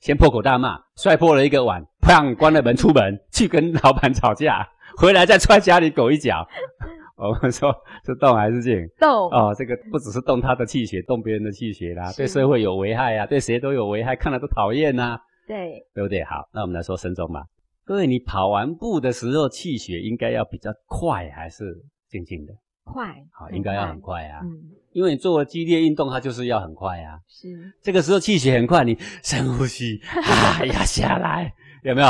[0.05, 4.69] 先破口大骂，摔破了一个碗，砰，关了门出门去跟老板吵架，
[5.01, 6.47] 回来再踹家里狗一脚。
[7.17, 8.87] 我们说是动还是静？
[9.01, 16.23] 动哦，这个不只是动他的气血，动别人的气血啦，对社会有危害啊，对谁都有危害，看了都讨厌呐，对对不对？
[16.25, 17.43] 好，那我们来说身中吧。
[17.87, 21.65] 各位，你跑完步的时候，气血应该要比较快还是
[22.11, 22.53] 静静的？
[22.85, 27.19] 快好，应该要很快啊，嗯因为你做了激烈运动，它就是要很快啊。
[27.27, 27.49] 是
[27.83, 32.07] 这个时候气血很快，你深呼吸， 啊，压下来，有没有？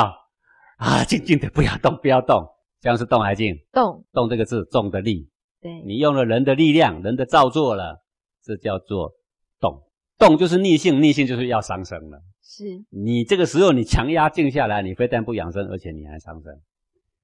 [0.77, 2.47] 啊，静静的，不要动，不要动，
[2.83, 3.57] 这样是动还静？
[3.73, 5.31] 动动这个字，重的力，
[5.63, 8.05] 对你用了人的力量，人的造作了，
[8.43, 9.13] 这叫做
[9.61, 9.81] 动。
[10.19, 12.21] 动就是逆性，逆性就是要伤身了。
[12.43, 16.53] 是你这个时候你强压静下来，你非但不养生，而且你还伤身，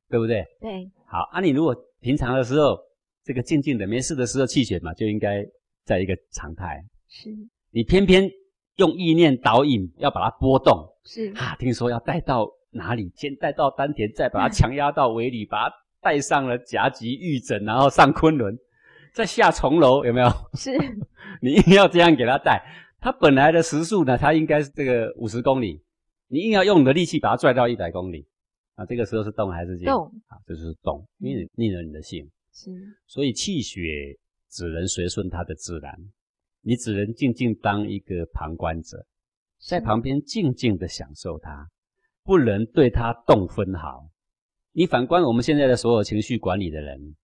[0.09, 0.47] 对不对？
[0.59, 2.79] 对好啊，你如果平常的时候，
[3.25, 5.45] 这个静静的没事的时候，气血嘛就应该
[5.85, 6.83] 在一个常态。
[7.09, 7.29] 是
[7.71, 8.31] 你偏偏
[8.77, 11.57] 用意念导引，要把它波动是啊！
[11.59, 13.13] 听说要带到哪里？
[13.15, 18.57] 先带到丹田，再把它强压到尾里，把它带上了夹脊玉枕，然后上昆仑，
[19.13, 20.29] 再下重楼，有没有？
[20.55, 20.73] 是
[21.43, 22.63] 你硬要这样给他带，
[23.01, 25.83] 他本来的时速呢，他应该是这个五十公里，
[26.29, 28.27] 你硬要用你的力气把它拽到一百公里，
[28.77, 29.87] 啊，这个时候是动还是静？
[29.87, 32.29] 动啊，这就是动，因为你逆了你的性。
[32.53, 32.71] 是
[33.07, 33.81] 所以气血
[34.49, 35.95] 只能随顺它的自然，
[36.63, 39.07] 你只能静静当一个旁观者，
[39.67, 41.69] 在旁边静静的享受它，
[42.25, 44.11] 不能对它动分毫。
[44.73, 47.17] 你反观我们现在的所有情绪管理的人，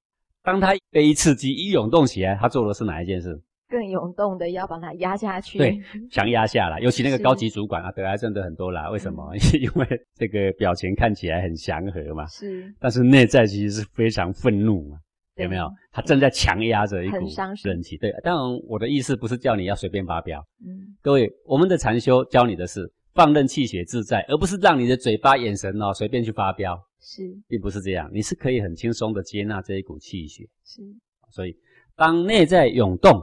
[0.42, 3.40] 当他被一刺激一涌动起来，他做的是哪一件事？
[3.68, 5.76] 更涌动的要把它压下去，对，
[6.08, 6.78] 强压下来。
[6.78, 8.88] 尤其那个高级主管啊，得癌症的很多啦。
[8.90, 9.34] 为什么？
[9.60, 14.98] 因为这个表情看起来很祥和嘛，是但是内在其实是非常愤怒嘛。
[15.36, 15.70] 对有没有？
[15.92, 17.96] 他正在强压着一股很伤身人气。
[17.98, 20.40] 对，当然我的意思不是叫你要随便发飙。
[20.66, 28.10] 嗯各位，我们的禅修教你的是放任气血自在，而不是让你的嘴巴、眼神哦随便去发飙，是并不是这样。
[28.12, 30.44] 你是可以很轻松的接纳这一股气血。
[30.64, 30.82] 是
[31.30, 31.54] 所以，
[31.94, 33.22] 当内在涌动，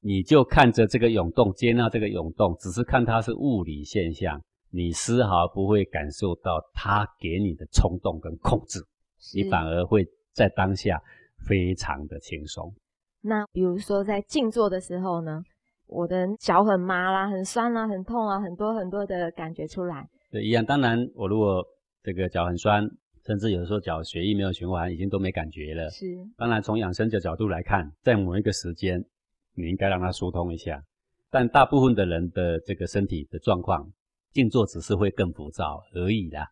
[0.00, 8.78] 你就看着这个涌动，接纳这个涌动，只是看它是物理现象，你丝毫不会感受到它给你的冲动跟控制，
[9.34, 11.02] 你反而会在当下
[11.46, 12.72] 非常的轻松。
[13.22, 15.42] 那比如说在静坐的时候呢，
[15.86, 20.08] 我的脚很麻啦、很酸啦、很痛啊，很多很多的感觉出来。
[20.30, 20.64] 对，一样。
[20.64, 21.62] 当然，我如果
[22.02, 22.88] 这个脚很酸，
[23.26, 25.90] 甚至有的时候脚血液没有循环，已经都没感觉了。
[25.90, 29.04] 是当然，从养生的角度来看，在某一个时间，
[29.54, 30.82] 你应该让它疏通一下。
[31.30, 33.86] 但大部分的人的这个身体的状况，
[34.32, 36.46] 静坐只是会更浮躁而已啦。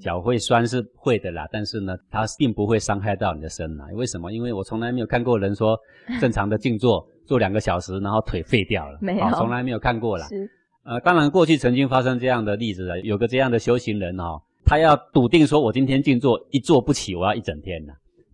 [0.00, 3.86] 脚会酸是会的啦，但是呢，它并不会伤害到你的身啊。
[3.94, 4.32] 为什么？
[4.32, 5.78] 因为我从来没有看过人说
[6.20, 10.26] 正常的静坐坐两个小时，然后腿废掉了，没有，从来没有看过啦。
[10.28, 10.50] 是，
[10.84, 17.92] 呃，当然过去曾经发生这样的例子啊，有个这样的修行人哦，他要笃定说，我今天静坐一坐不起，我要一整天呢。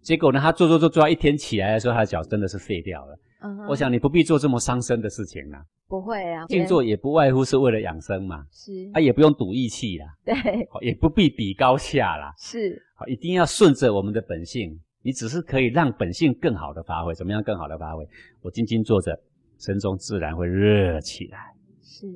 [0.09, 3.19] 结果呢，他做做做做到一天起来的时候，他的脚真的是废掉了。
[3.43, 5.63] 嗯，我想你不必做这么伤身的事情啊。
[5.87, 8.43] 不会啊，静坐也不外乎是为了养生嘛。
[8.51, 10.07] 是，啊，也不用赌义气啦。
[10.25, 10.35] 对，
[10.81, 12.33] 也不必比高下啦。
[12.39, 14.81] 是，好，一定要顺着我们的本性。
[15.03, 18.03] 你只是可以让本性更好的发挥，怎么样更好的发挥？
[18.41, 19.15] 我静静坐着，
[19.59, 21.39] 身中自然会热起来。
[21.83, 22.07] 是，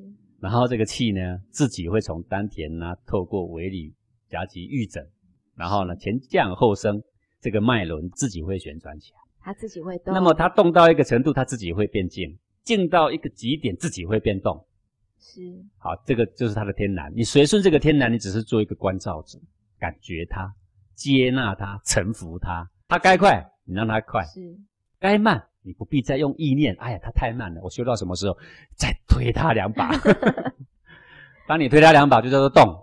[0.41, 3.93] 然后这个气呢，自己会从丹田呢，透过尾闾
[4.31, 5.07] 夹脊玉枕，
[5.55, 7.03] 然后呢前降后升，
[7.43, 9.19] 这个脉轮自己会旋转起来。
[9.41, 10.15] 它自己会动。
[10.15, 12.31] 那么它动到一个程度，它自己会变静；
[12.63, 14.65] 静到一个极点，自己会变动。
[15.19, 15.41] 是。
[15.77, 17.13] 好，这个就是它的天然。
[17.15, 19.37] 你随顺这个天然，你只是做一个关照者，
[19.81, 20.55] 感觉它，
[20.95, 22.71] 接纳它，臣服它。
[22.87, 24.57] 它该快，你让它快；是。
[25.01, 26.77] 该慢，你不必再用意念。
[26.79, 28.39] 哎呀，它太慢了，我修到什么时候
[28.77, 29.91] 再推它两把？
[31.49, 32.79] 当你推它两把，就叫做动。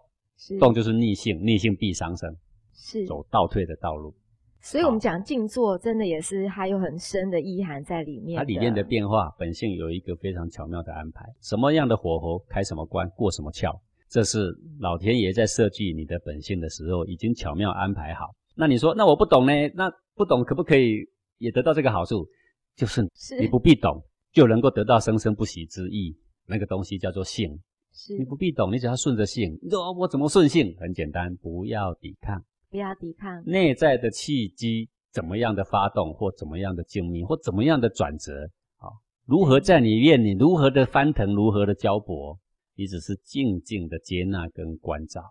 [0.59, 2.35] 动就是逆性，逆性必伤身。
[2.73, 3.05] 是。
[3.05, 4.13] 走倒退的道路。
[4.61, 8.37] 所以，我们讲静坐，真的也是还有很深的意涵在里面。
[8.37, 18.35] 它里面的变化本性有一个非常巧妙的安排，什么样的火候开什么关，过什么窍，这是老天爷在设计你的本性的时候已经巧妙安排好。
[18.55, 19.53] 那你说，那我不懂呢？
[19.75, 22.27] 那不懂可不可以也得到这个好处？
[22.75, 23.01] 就是
[23.39, 26.15] 你不必懂，就能够得到生生不息之意。
[26.45, 27.57] 那个东西叫做性。
[27.93, 29.57] 是你不必懂，你只要顺着性。
[29.63, 30.75] 你说我怎么顺性？
[30.79, 32.43] 很简单，不要抵抗。
[32.69, 33.43] 不要抵抗。
[33.45, 38.87] 内在的契机，怎么样的发动，或怎么样的静谧，或怎么样的转折，啊，
[39.25, 42.39] 如何在你面你如何的翻腾，如何的交薄，
[42.75, 45.23] 你只是静静的接纳跟关照，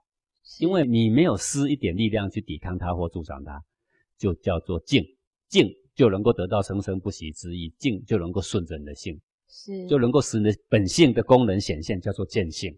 [0.58, 3.62] 因为你没有施一点力量去抵抗它或助长它，
[4.18, 5.04] 就叫做静，
[5.48, 9.86] 静就能够得到生生不息之意，静就能够顺着你的性，是。
[9.86, 12.76] 就能够使你的本性的功能显现，叫做见性。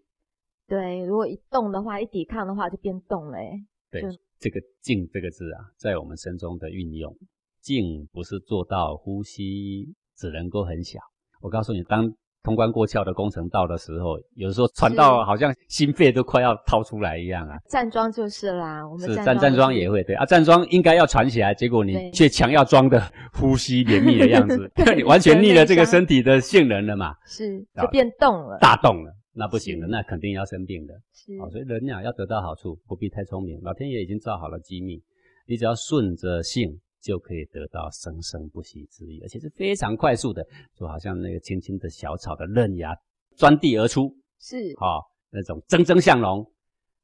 [0.67, 4.03] 对，如果一动的话，一抵抗的话，就变动了，哎，对。
[4.41, 7.15] 这个“静”这个字啊，在我们身中的运用
[7.61, 10.99] ，“静”不是做到呼吸只能够很小。
[11.41, 12.11] 我告诉你，当
[12.43, 17.55] 通关过窍的工程到的时候，有时候喘到好像心肺都快要掏出来一样啊。
[17.69, 22.99] 站桩就是啦，我们是站站桩也会对啊，站桩应该要喘起来，结果你却强要装的
[23.33, 27.13] 呼吸绵密的样子， 你完全逆了这个身体的性能了嘛？
[27.27, 29.13] 是，就变动了，大动了。
[29.33, 30.93] 那不行的，那肯定要生病的。
[31.13, 33.59] 是，所以人呀要得到好处，不必太聪明。
[33.61, 35.01] 老天爷已经造好了机密，
[35.47, 42.93] 你只要顺着性，就可以得到生生不息之意，而且是非常快速的，就好像那个青青的小草的嫩芽
[43.37, 44.99] 钻地而出，是，啊，
[45.31, 46.45] 那种蒸蒸向荣，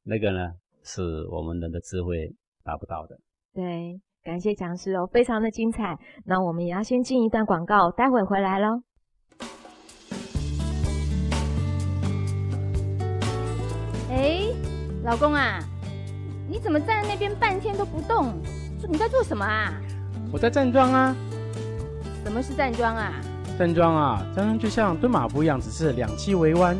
[0.02, 2.30] 那个呢是我们人的智慧
[2.62, 3.18] 达不到的。
[3.54, 5.98] 对，感谢讲师哦，非常的精彩。
[6.26, 8.82] 那我们也要先进一段广告，待会回来喽。
[15.08, 15.58] 老公啊，
[16.46, 18.38] 你怎么站在那边半天都不动？
[18.86, 19.72] 你在做什么啊？
[20.30, 21.16] 我在站桩啊。
[22.22, 23.14] 什么是站桩啊？
[23.58, 26.76] 站桩啊，站桩就像蹲马步一样，只是两膝微弯，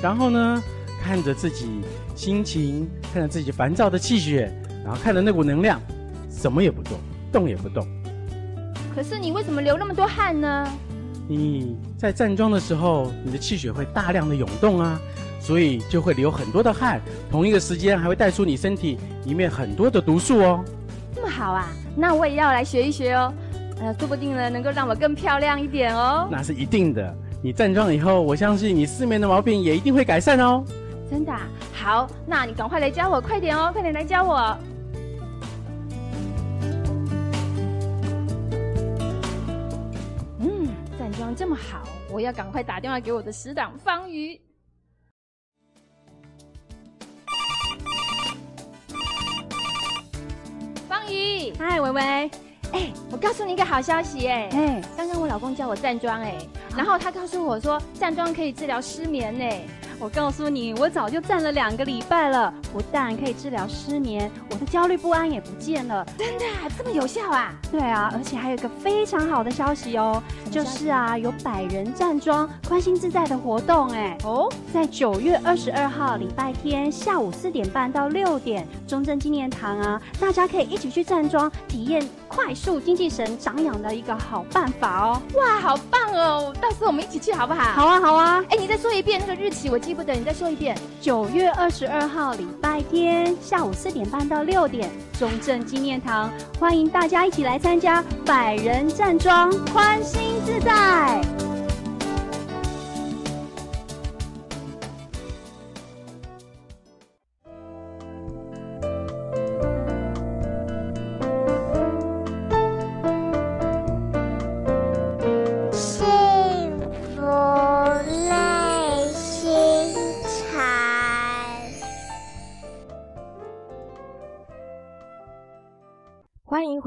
[0.00, 0.62] 然后呢，
[1.02, 1.82] 看着自己
[2.14, 4.50] 心情，看着自己烦躁的气血，
[4.82, 5.78] 然后看着那股能量，
[6.30, 6.98] 什么也不做，
[7.30, 7.86] 动也不动。
[8.94, 10.66] 可是你为什么流那么多汗呢？
[11.28, 14.98] 你在站桩的时候，你的气血会大量的涌动啊。
[15.46, 20.64] 所以就会流很多的汗，同一个时间还会带出你身体里面很多的毒素哦。
[21.14, 23.32] 这么好啊，那我也要来学一学哦。
[23.80, 26.26] 呃，说不定呢，能够让我更漂亮一点哦。
[26.28, 27.16] 那是一定的。
[27.40, 30.64] 你站桩以后，我相信你失眠的毛病也一定会改善哦。
[31.08, 31.32] 真的？
[31.72, 34.58] 好，那你赶快来教我，快点哦，快点来教我。
[40.40, 44.36] 嗯，站桩这么好，我要赶快打电话给我的死党方瑜。
[51.58, 52.02] 嗨，维维，
[52.72, 56.34] 哎，我告诉你一个好消息，哎，哎，刚刚我老公叫我站桩，哎，
[56.76, 59.44] 然后他告诉我说站桩可以治疗失眠，呢。
[59.98, 66.06] 我告诉你，我早就站了两个礼拜了，不但可以治疗失眠，我的焦虑不安也不见了。
[66.18, 66.44] 真的
[66.76, 67.52] 这么有效啊？
[67.72, 82.06] 对啊，而且还有一个非常好的消息哦，就是啊，有百人站桩宽心自在的活动，哎，哦，在九月二十二号礼拜天下午四点半到六点，中正纪念堂啊，大家可以一起去站桩体验。
[82.28, 85.22] 快速精气神长养的一个好办法哦。
[85.34, 86.54] 哇，好棒哦！
[86.60, 87.62] 到时候我们一起去好不好？
[87.72, 88.44] 好啊，好啊。
[88.50, 90.76] 哎，你再说一遍那个日期，我记不得，你再说一遍。
[91.00, 101.15] 九月二十二号礼拜天下午四点半到六点，中正纪念堂，欢迎大家一起来参加百人站桩，宽心自在。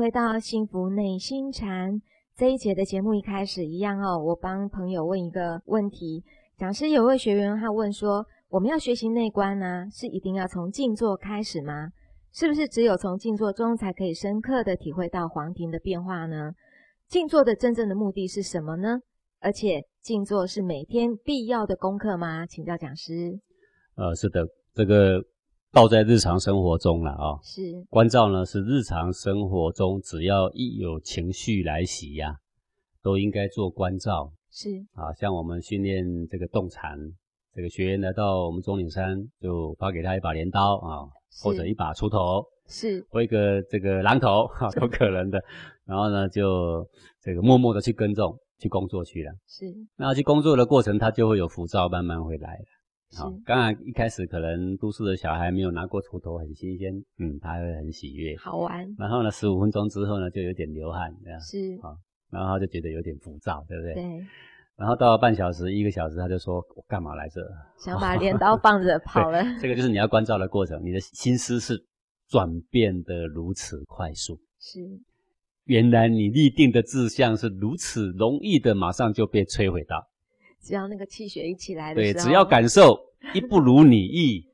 [0.09, 2.01] 到幸福内心禅
[2.35, 6.23] 这一节的节目一开始一样哦，我帮朋友问一个问题。
[6.57, 11.89] 讲师有位学员他问说：我们要学习内观呢，是一定要从静坐开始吗？
[12.31, 16.51] 是不是只有从静坐中才可以深刻的体会到黄庭的变化呢？
[17.07, 18.99] 静坐的真正的目的是什么呢？
[19.39, 22.45] 而且静坐是每天必要的功课吗？
[22.45, 23.39] 请教讲师。
[23.95, 25.21] 呃，是的，这个。
[25.71, 32.35] 倒在日常生活中了啊，是关照呢，是日常生活中只要一有情绪来袭呀，
[33.03, 34.33] 都应该做关照。
[34.51, 36.97] 是啊，像我们训练这个动禅，
[37.53, 41.05] 这个学员来到我们钟岭山，就发给他一把镰刀啊，
[41.43, 45.39] 或者一把锄头，是或一个这个榔头哈， 都可能的。
[45.85, 46.83] 然后呢，就
[47.21, 49.31] 这个默默的去耕种、去工作去了。
[49.45, 52.65] 是，那去工作的过程，他就会有浮躁慢慢会来了。
[53.17, 58.87] 好，刚刚一开始可能都市的小孩没有拿过锄头，很新鲜，嗯，他会很喜悦，好玩。
[58.97, 61.97] 然后呢，十五分钟之后呢，就有点流汗，这样是，啊，
[62.29, 63.93] 然后他就觉得有点浮躁，对不对？
[63.95, 64.25] 对。
[64.75, 67.41] 然后到了半小时、一个小时，他就说：“我干嘛来这？
[67.83, 71.83] 想把镰刀放着跑了。”这个就是你要关照的过程，你的心思是
[72.29, 74.39] 转变的如此快速。
[74.57, 74.79] 是，
[75.65, 80.07] 原来你立定的志向是如此容易的，马上就被摧毁到。
[80.61, 82.99] 只要那个气血一起来的时候，对，只要感受
[83.33, 84.47] 一不如你意，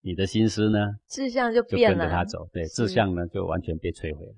[0.00, 0.78] 你的心思呢，
[1.08, 4.34] 志向就变了，跟着他走，对，志向呢就完全被摧毁了，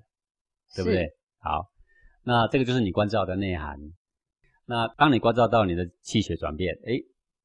[0.75, 1.09] 对不对？
[1.39, 1.69] 好，
[2.23, 3.77] 那这个就是你关照的内涵。
[4.65, 6.93] 那当你关照到你的气血转变，哎，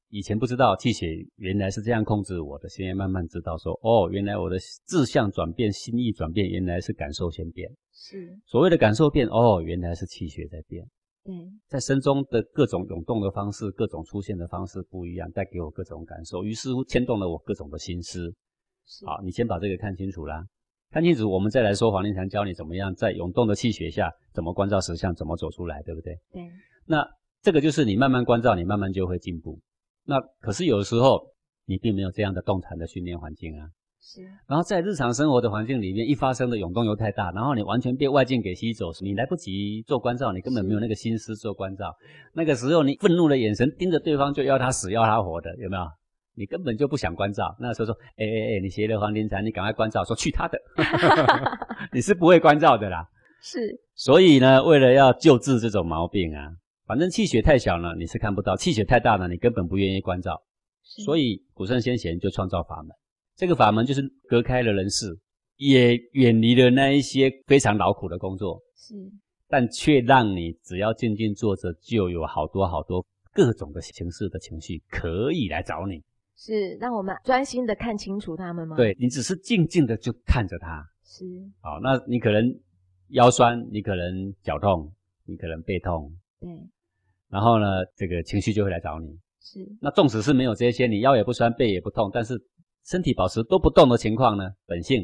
[0.09, 7.67] 以前不知道气血原来是这样控制我的，现在慢慢知道说，哦，原来我的志向转变、心意转变，原来是感受先变。
[7.91, 10.85] 是，所谓的感受变，哦，原来是气血在变。
[11.25, 11.33] 对，
[11.67, 18.31] 在身中的各种涌动的方式，各种出现的方式不一样，带给我各种感受，于是乎牵动了我各种的心思。
[19.03, 20.45] 好，你先把这个看清楚啦，
[20.91, 26.15] 看清楚，我们再来说黄庭禅教你怎么样在涌动的气血下，怎么关照实相，怎么走出来，对不对？
[26.31, 26.47] 对。
[26.85, 27.03] 那
[27.41, 29.59] 这个就是你慢慢关照，你慢慢就会进步。
[30.03, 31.19] 那可是有时候
[31.65, 33.67] 你并没有这样的动禅的训练环境啊。
[34.07, 41.91] 是，然后在日常生活的环境里面，一发生的涌动又太大，然后你完全被外境给吸走，你来不及做关照，你根本没有那个心思做关照。
[42.31, 45.83] 那个时候，你愤怒的眼神盯着对方，就要他死要他活的，有没有？
[46.35, 47.55] 你根本就不想关照。
[47.59, 50.59] 那时候说，哎哎哎，你学了黄庭禅，你赶快关照，说去他的，
[51.91, 53.09] 你是不会关照的啦。
[53.41, 53.59] 是，
[53.95, 56.51] 所以呢，为了要救治这种毛病啊，
[56.85, 60.39] 反正气血太小了，你是看不到；气血太大了，你根本不愿意关照。
[60.83, 62.91] 所以古圣先贤就创造法门。
[63.35, 65.07] 这个法门就是隔开了人世，
[65.57, 68.95] 也远离了那一些非常劳苦的工作，是，
[69.49, 76.01] 但却让你只要静静坐着，就有好多好多各种的形式的情绪可以来找你，
[76.37, 78.77] 是让我们专心的看清楚他们吗？
[78.77, 81.25] 对你只是静静的就看着他，是，
[81.59, 82.57] 好，那你可能
[83.09, 84.89] 腰酸，你可能脚痛，
[85.25, 86.49] 你可能背痛，对，
[87.27, 89.07] 然后呢，这个情绪就会来找你，
[89.41, 92.41] 是，那纵使是没有这些，你腰也不酸，背也不痛，但是。
[92.85, 95.03] 身体保持都不动的情况呢，本性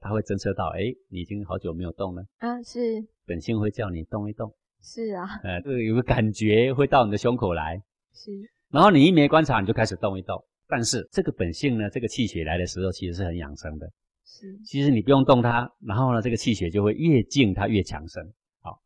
[0.00, 2.24] 它会侦测到，哎，你已经好久没有动了。
[2.38, 7.82] 啊，是，本性会叫你动一动，是啊，呃，这个有个感觉会到你的胸口来，
[8.14, 8.32] 是，
[8.70, 13.86] 然后你一没观察，你就开始动一动，但是这个本性呢，这个气血来的时候，其实是很养生的，
[14.24, 18.24] 是，其实你不用动它，然后呢，这个气血就会越静它越强盛，
[18.62, 18.80] 好，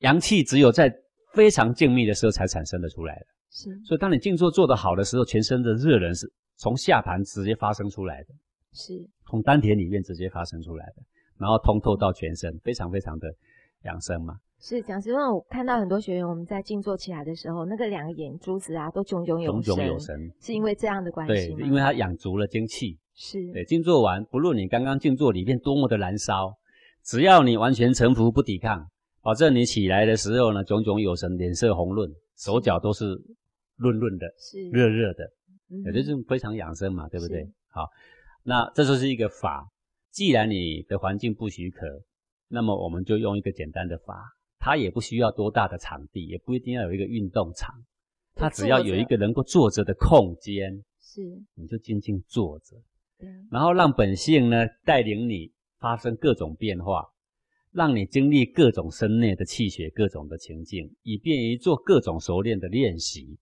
[0.00, 0.94] 阳气只有在
[1.32, 6.30] 非常静谧的时候才产生的出来的，是，所以当你静坐做得好的时候，全身的热能是。
[6.58, 8.34] 从下盘直接发生出来的，
[8.72, 9.08] 是。
[9.24, 11.02] 从丹田里面直接发生出来的，
[11.38, 13.32] 然后通透到全身，非常非常的
[13.84, 14.34] 养生嘛。
[14.60, 22.98] 是讲实话，我看到很多学员，我们在静坐起来的时候，那个两个眼珠子啊，都炯炯有神，炯炯有神，是因为这样的关系对，因为它养足了精气。
[23.14, 23.52] 是。
[23.52, 26.52] 对，静坐完，不论你刚刚静坐里面多么的燃烧，
[27.04, 28.84] 只要你完全臣服不抵抗，
[29.22, 33.04] 保证你起来的时候呢，炯炯有神，脸色红润，手脚都是
[33.76, 34.68] 润润的，是。
[34.70, 35.30] 热热的。
[35.84, 37.46] 也就是非常养生嘛，对不对？
[37.68, 37.88] 好，
[38.42, 39.68] 那这就是一个法。
[40.10, 41.86] 既然你的环境不许可，
[42.48, 44.24] 那么我们就用一个简单的法，
[44.58, 47.74] 它也不需要多大的场地，也不一定要有一个运动场，
[48.34, 51.22] 它只要有一个能够坐着的空间，是，
[51.54, 52.76] 你就静静坐着，
[53.18, 57.04] 对，然后让本性呢带领你发生各种变化，
[57.70, 63.38] 让你经历各种身内的气血、各种的情境，以便于做各种熟练的练习。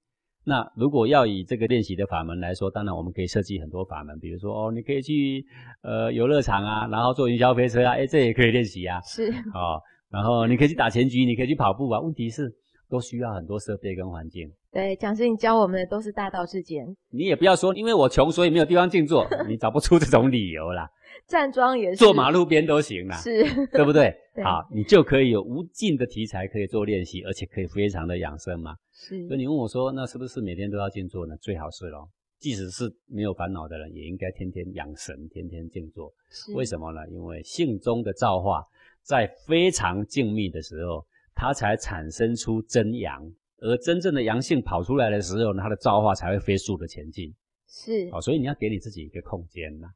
[0.48, 5.44] 那如果要以这个练习的法门来说，当然我们可以设计很多法门，比如说哦，你可以去
[5.82, 9.00] 呃游乐场啊，然后坐云霄飞车啊，哎，这也可以练习啊。
[9.00, 12.00] 是，哦，然后你可以去打拳击，你可以去跑步啊。
[12.00, 12.48] 问题是
[12.88, 14.50] 都需要很多设备跟环境。
[14.70, 20.88] 对，讲师你教我们的都是大道至简，你也不要说因为我穷所以没有地方静坐， 你找不出这种理由啦。
[21.26, 24.14] 站桩也是，坐马路边都行啦，是，对不对？
[24.34, 28.76] 对好，你就可以有无尽的题材可以做练习，而且可以非常的养生嘛。
[28.92, 31.34] 是，所以你问我说，那是不是每天都要静坐呢？
[31.40, 32.08] 最好是咯。
[32.38, 36.12] 即使是没有烦恼的人，也应该天天养神，天天静坐。
[36.30, 37.00] 是为什么呢？
[37.08, 38.62] 因为性中的造化
[39.02, 41.02] 在非常静谧的时候，
[41.36, 43.22] 它才产生出真阳，
[43.58, 47.32] 而真正的阳性跑出来的时候呢，它的造化才会飞速的前进。
[47.68, 49.86] 是好，所以你要给你自己一个空间呐，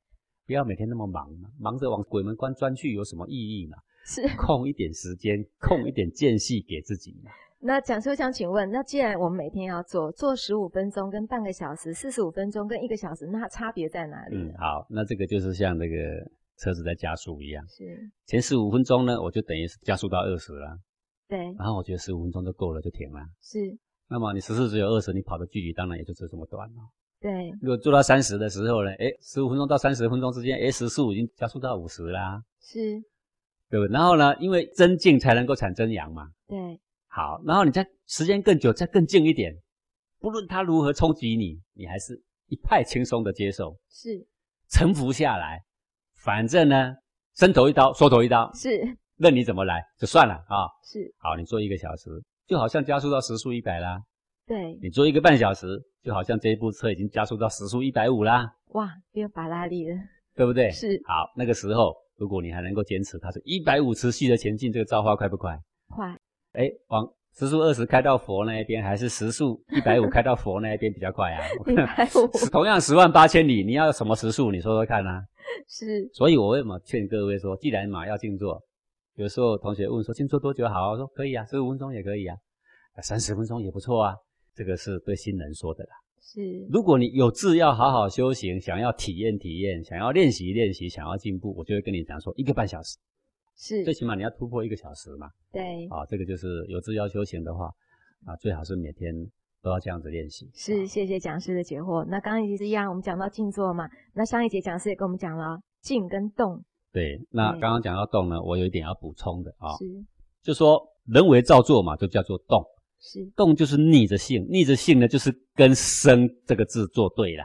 [0.47, 3.77] 不要每天那么忙嘛，忙着往鬼门关钻去有什么意义呢？
[4.05, 4.29] 是。
[4.37, 7.31] 空一点时间，空一点间隙给自己嘛。
[7.63, 14.37] 那讲师我想请问，那既然我们每天要做做十五分钟跟半个小时，四十五分钟跟一个小时，那差别在哪里？
[14.37, 15.95] 嗯，好，那这个就是像那个
[16.59, 20.79] 车子在加速一样，是，前十五分钟呢，我就等于是加速到二十了，
[21.31, 23.21] 对，然后我觉得十五分钟就够了，就停了。
[23.41, 23.59] 是，
[24.09, 26.83] 那么你时速只有二十，你跑的距离当然也就只有这么短了。
[27.21, 33.01] 对，如果做到三十的时候呢，哎，十五分钟到三十分钟之间，哎，时速已经加速到五十啦，是，
[33.69, 33.93] 对不？
[33.93, 36.29] 然后呢，因为增静才能够产增阳嘛。
[36.49, 39.55] 对，好，然后你再时间更久，再更近一点，
[40.19, 44.27] 不论它如何冲击你，你还是一派轻松的接受，是，
[44.69, 45.63] 臣服下来。
[46.17, 46.95] 反正呢，
[47.37, 50.65] 伸头一刀，缩头一刀，是，任你怎么来，就算了啊。
[50.83, 52.11] 是，好，你做一个小时，
[52.47, 54.01] 就好像加速到时速一百啦。
[54.47, 59.97] 对，你做一个半小时，就好像这部车已经加速到时速一百五啦，哇，变法拉利了，
[60.35, 60.71] 对不对？
[60.71, 65.57] 是，好，那个时候如果你还能够坚持，它是一百五持续的前进，这个造化快不快？
[65.91, 66.17] 快，
[66.55, 67.07] 哎，往
[67.37, 71.45] 时速二十开到佛那一边，还是时速一百五开到佛那一边比较快啊？
[71.71, 74.51] 一百五，同样十万八千里，你要什么时速？
[74.51, 75.23] 你说说看啊？
[75.69, 78.61] 是，所以我为什么劝各位说，既然马要静坐，
[79.21, 80.93] 有时候同学问说静坐多久好？
[80.93, 82.35] 我说可以啊，十五分钟也可以啊，
[83.03, 84.17] 三十分钟也不错啊。
[84.55, 85.91] 这个是对新人说的啦。
[86.23, 86.41] 是，
[86.71, 92.97] 如果你有志要好好修行，想要体验体验，想要练习练习，想要进步，我就会跟你讲说，一个半小时，
[93.59, 95.29] 是，最起码你要突破一个小时嘛。
[95.53, 97.71] 对，啊，这个就是有志要修行的话，
[98.25, 99.15] 啊，最好是每天
[99.61, 100.51] 都要这样子练习。
[100.55, 102.07] 是，谢谢讲师的解惑。
[102.07, 106.65] 那刚刚也是一样，我们讲到静坐嘛，那上一节讲师也跟我们讲了静跟动。
[106.93, 109.85] 对，那刚刚讲到动呢，我有一点要补充的啊，是，
[110.43, 112.65] 就说人为造作嘛，就叫做动。
[113.03, 117.45] 是，动就是逆着性，逆着性呢，就是跟生这个字作对了。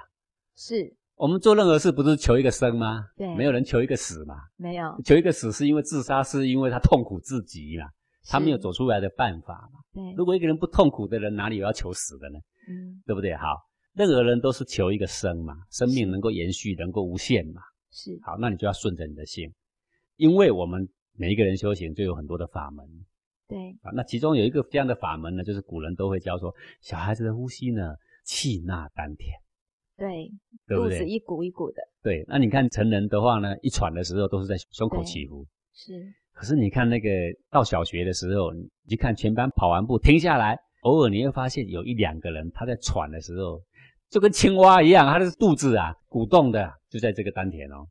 [0.57, 3.05] 是，我们做任何事不是求一个生吗？
[3.15, 4.35] 对，没有人求一个死嘛。
[4.57, 7.85] 没有，求一个死是因为自杀，是因为他痛苦至极嘛，
[8.27, 9.79] 他没有走出来的办法嘛。
[9.93, 12.39] 对，如果一个人不痛苦的人，哪里有要求死的呢？
[12.67, 13.33] 嗯，对不对？
[13.35, 13.47] 好，
[13.93, 17.61] 任何人都是求一个生嘛，生命能够延续，能够无限嘛。
[17.95, 19.49] 是，好，那你就要顺着你的性，
[20.17, 22.85] 因为我们每一个人修行就有很多的法门。
[23.47, 29.31] 对，啊，那其中有一个这样的法门呢，就是古人都会教说，小孩子的呼吸呢，气纳丹田，
[29.95, 30.29] 对，
[30.67, 30.99] 对不对？
[30.99, 31.81] 肚子一鼓一鼓的。
[32.03, 35.47] 对，那你看成人的话呢，一喘的时候都是在胸口起伏。
[35.73, 35.93] 是。
[36.33, 37.09] 可是你看那个
[37.49, 43.61] 到小学的时候，你去看全班跑完步停下来，偶尔你会发现有一两个人他在喘的时候，
[44.09, 47.85] 就跟青蛙一样，他的肚子啊鼓动的就在这个丹田哦。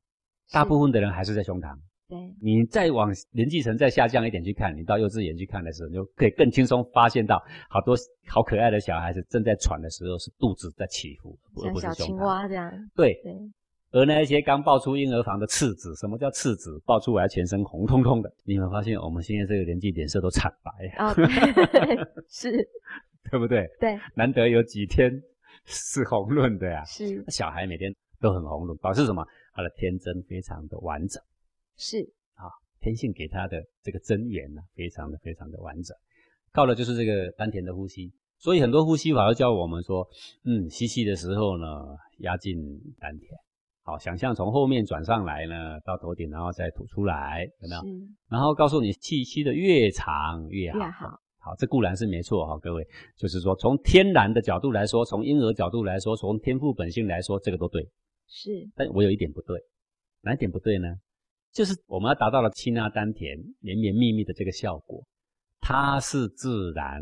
[0.50, 1.76] 大部分的人还是在胸膛。
[2.08, 7.94] 对，你再往年纪层再下降一点去看，你到幼稚园去看的时候，你就可以更轻松发现到好多
[8.26, 12.72] 好可爱的小孩子正在喘的时候是肚子在起伏，而不是像小青蛙这样。
[12.96, 13.32] 对对。
[13.90, 16.82] 而那一些刚抱出婴儿房的次子，什么叫次子？
[16.84, 21.14] 抱出来全身红彤彤的，你有没有发现我们现在这个年纪脸色都惨白啊？
[22.28, 22.50] 是，
[23.30, 23.68] 对不对？
[23.78, 25.10] 对，难得有几天
[25.64, 26.84] 是红润的呀。
[26.84, 27.94] 是，小孩每天
[28.24, 29.22] 都很红润，表示什么？
[29.52, 31.22] 他的天真非常的完整。
[31.76, 31.98] 是
[32.36, 32.48] 啊，
[32.80, 35.94] 天性给他的这个真源呢，非常的非常的完整，
[36.50, 38.10] 靠的就是这个丹田的呼吸。
[38.38, 40.08] 所以很多呼吸法都教我们说，
[40.44, 41.66] 嗯，吸气的时候呢，
[42.20, 42.56] 压进
[42.98, 43.30] 丹田，
[43.82, 47.82] 好，想象从后面转上来呢，到头顶，然后再吐出来，有没有？
[48.30, 50.78] 然后告诉你，气息的越长越好。
[50.78, 51.20] 越好。
[51.38, 52.82] 好，这固然是没错哈，各位，
[53.18, 57.86] 就是说从天然的角度来说，从婴儿角度来说，从天赋本性来说，这个都对。
[58.28, 58.50] 是。
[58.74, 59.58] 但我有一点不对，
[60.22, 60.88] 哪一点不对呢？
[61.52, 65.04] 就是我们要达到了气纳丹田、绵绵密密的这个效果，
[65.60, 67.00] 它是自然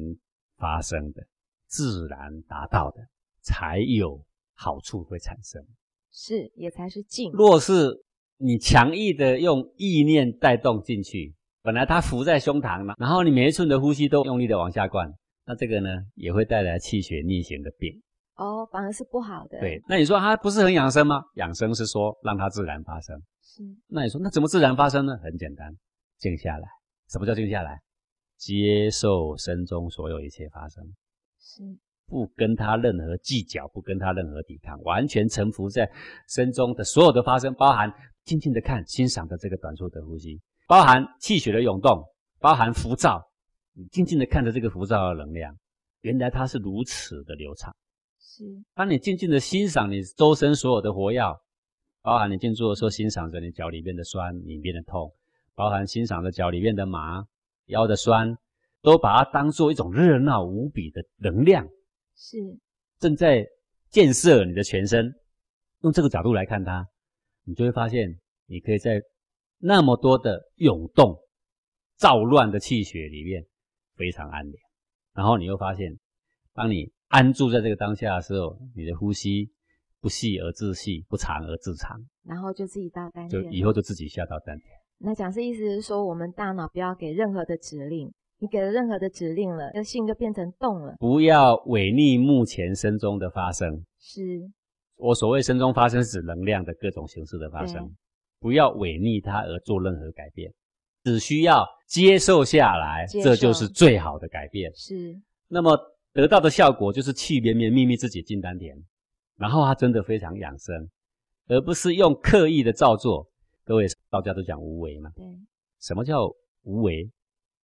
[0.58, 1.22] 发生的，
[1.66, 3.00] 自然达到的，
[3.40, 4.22] 才有
[4.54, 5.64] 好处会产生。
[6.12, 7.32] 是，也才是静。
[7.32, 8.04] 若是
[8.36, 15.10] 你强硬的用意念带动进去，本来它浮在胸膛嘛，然后你每一寸的呼吸都用力的往下灌，
[15.46, 18.02] 那这个呢也会带来气血逆行的病。
[18.36, 19.60] 哦，反而是不好的。
[19.60, 21.22] 对，那你说它不是很养生吗？
[21.34, 23.16] 养生是说让它自然发生。
[23.42, 23.62] 是。
[23.88, 25.16] 那你说那怎么自然发生呢？
[25.22, 25.72] 很简单，
[26.18, 26.68] 静下来。
[27.10, 27.80] 什么叫静下来？
[28.36, 30.82] 接受身中所有一切发生。
[31.38, 31.62] 是。
[32.06, 35.90] 不跟他任何计较，不跟他任何抵抗，完全臣服在
[36.28, 37.90] 身中的所有的发生，包含
[38.24, 42.04] 静静的看、欣赏的这个短促的呼吸，包含气血的涌动，
[42.38, 43.22] 包含浮躁，
[43.72, 45.56] 你静静的看着这个浮躁的能量，
[46.00, 47.74] 原来它是如此的流畅。
[48.34, 51.38] 是，当你静静的欣赏你周身所有的活药，
[52.00, 55.14] 包含你静坐的时候欣赏着你脚里面的酸、里面的痛，
[55.54, 57.22] 包含欣赏着脚里面的麻、
[57.66, 58.34] 腰的酸，
[58.80, 61.68] 都把它当做一种热闹无比的能量。
[62.16, 62.38] 是
[62.98, 63.46] 正在
[63.90, 65.14] 建设你的全身，
[65.82, 66.88] 用这个角度来看它，
[67.44, 69.02] 你就会发现，你可以在
[69.58, 71.14] 那么多的涌动、
[71.96, 73.44] 躁乱的气血里面
[73.94, 74.54] 非常安宁。
[75.12, 75.98] 然后你又发现，
[76.54, 79.50] 当你安住在这个当下的时候，你的呼吸
[80.00, 84.68] 不细而自细，不长而自长，然后就自己到丹田，就以后就自己下到丹田。
[84.98, 88.12] 那讲是意思是说，我们大脑不要给任何的指令。
[88.38, 90.96] 你给了任何的指令了，那性就变成动了。
[90.98, 93.84] 不要违逆目前身中的发生。
[94.00, 94.50] 是，
[94.96, 97.94] 我所谓身中发生，是指能量的各种形式的发生。
[98.40, 100.52] 不要违逆它而做任何改变，
[101.04, 104.74] 只需要接受下来，这就是最好的改变。
[104.74, 105.16] 是。
[105.46, 105.78] 那么
[106.12, 108.76] 得到的效果就是气绵绵密密自己进丹田，
[109.36, 110.90] 然后它真的非常养生，
[111.46, 113.26] 而不是用刻意的造作。
[113.64, 115.10] 各位道家都讲无为嘛。
[115.16, 115.24] 对。
[115.80, 116.28] 什么叫
[116.62, 117.10] 无为？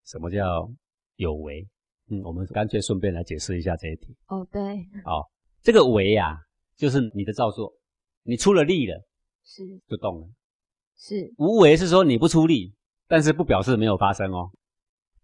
[0.04, 0.70] 什么叫
[1.16, 1.66] 有为？
[2.10, 4.16] 嗯，我们干脆顺便来解释一下这一题。
[4.28, 4.60] 哦，对。
[5.04, 5.22] 哦，
[5.60, 6.38] 这个为呀，
[6.76, 7.70] 就是你的造作，
[8.22, 8.98] 你出了力了，
[9.44, 10.28] 是就动了。
[10.96, 12.74] 是无为是说你不出力，
[13.06, 14.50] 但是不表示没有发生哦。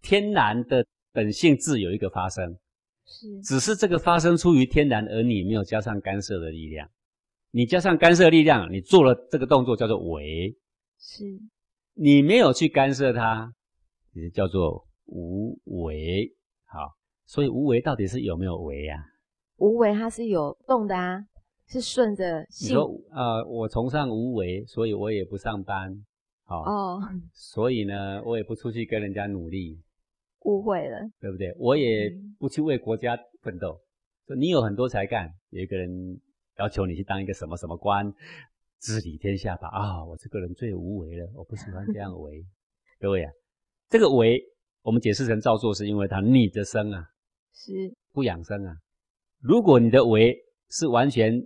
[0.01, 2.55] 天然的本性自有一个发生，
[3.05, 6.89] 是，只是这个发生出于天然，而你没有加上干涉的力量。
[7.51, 10.57] 你加上干涉力量，你做了这个动作叫做为。
[10.97, 11.23] 是，
[11.93, 13.53] 你没有去干涉它。
[14.17, 16.33] 也叫做无为，
[16.63, 16.95] 好，
[17.25, 18.95] 所以无为到底是有没有为呀？
[19.57, 21.21] 无为它是有动的啊，
[21.67, 22.39] 是顺着。
[22.61, 25.93] 你说呃，我崇尚无为，所以我也不上班，
[26.45, 27.01] 好哦，
[27.33, 29.81] 所以呢，我也不出去跟人家努力，
[30.45, 31.53] 误会了，对不对？
[31.59, 33.79] 我也不去为国家奋斗。
[34.25, 35.89] 说你有很多才干，有一个人
[36.57, 38.11] 要求你去当一个什么什么官，
[38.79, 39.67] 治理天下吧？
[39.67, 42.43] 啊，我这个人最无为了，我不喜欢这样为。
[42.99, 43.31] 各位啊。
[43.87, 44.41] 这个为
[44.81, 47.05] 我们解释成造作，是因为它逆着生啊，
[47.53, 47.71] 是
[48.11, 48.75] 不养生啊。
[49.39, 50.35] 如果你的为
[50.71, 51.39] 是完全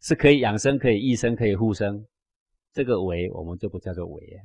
[0.00, 2.04] 是可以养生、可以益生、可以护生，
[2.72, 4.42] 这个为我们就不叫做为啊。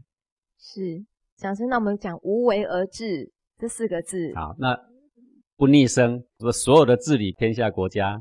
[0.59, 1.03] 是
[1.35, 3.31] 讲生，那我们讲无为而治
[3.62, 4.34] 这四个字。
[4.34, 4.76] 好，那
[5.55, 8.20] 不逆生，说所有的治理天下国家，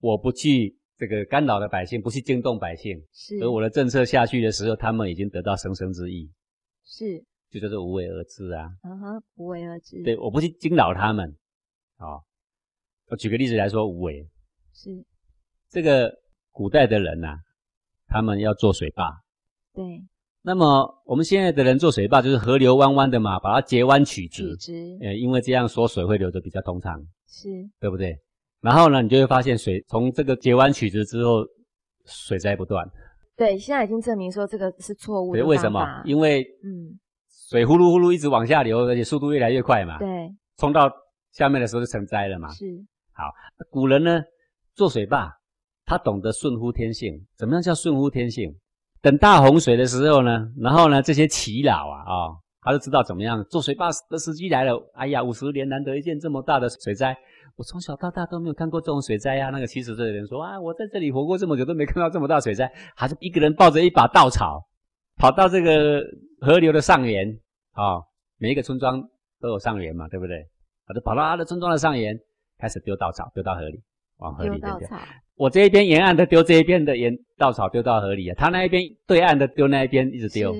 [0.00, 6.30] 我不去这个干扰的百姓，不去惊动百姓，是而我的政策下去的时候，他们已经得到生生之意。
[6.84, 7.24] 是。
[7.48, 8.70] 就叫做无为而治啊！
[8.82, 10.02] 嗯哼，无为而治。
[10.02, 11.36] 对，我不去惊扰他们。
[11.98, 12.22] 哦，
[13.06, 14.26] 我举个例子来说，无为
[14.74, 14.90] 是
[15.70, 16.10] 这个
[16.50, 17.38] 古代的人呐，
[18.08, 19.22] 他们要做水坝。
[19.72, 20.02] 对。
[20.42, 24.56] 那么我们现在的人做水坝，就是河流弯弯的嘛，把它截弯取直。
[25.00, 27.00] 呃，因为这样说水会流得比较通畅。
[27.28, 27.48] 是。
[27.78, 28.16] 对不对？
[28.60, 31.44] 然后呢，你就会发现水从这个截弯取直之后，
[32.06, 32.86] 水灾不断。
[33.36, 35.40] 对，现在已经证明说这个是错误的。
[35.40, 36.02] 对，为什么？
[36.04, 36.98] 因为嗯。
[37.48, 39.98] 水呼噜呼噜一直往下流，而且速度越来越快嘛。
[39.98, 40.08] 对，
[40.56, 40.90] 冲到
[41.32, 42.48] 下面的时候就成灾了嘛。
[42.48, 42.64] 是。
[43.12, 43.24] 好，
[43.68, 44.22] 古人呢
[44.74, 45.30] 做水坝，
[45.84, 47.12] 他懂得顺乎天性。
[47.36, 48.50] 怎么样叫顺乎天性？
[49.02, 52.14] 等大洪水的时候呢，然后呢这些耆老啊啊，
[52.62, 54.80] 他就知道怎么样做水坝的时机来了。
[54.94, 57.16] 哎呀，五十年难得一见这么大的水灾，
[57.56, 59.50] 我从小到大都没有看过这种水灾呀。
[59.50, 64.66] 那个七十岁的人说啊，我在这里活过这么久都没看到这么大水灾，还是一个人抱着一把稻草。
[65.18, 66.02] 跑到这个
[66.40, 67.28] 河流的上沿
[67.72, 68.00] 啊，
[68.38, 69.02] 每一个村庄
[69.40, 70.48] 都有上沿嘛，对不对？
[70.86, 72.18] 他就跑到他的村庄的上沿，
[72.58, 73.82] 开始丢稻草，丢到河里，
[74.22, 74.68] 往河里丢。
[75.34, 80.52] 我这一边沿岸的丢这一边的沿稻草丢到河里啊，他那一边对岸的丢那一边，一直丢。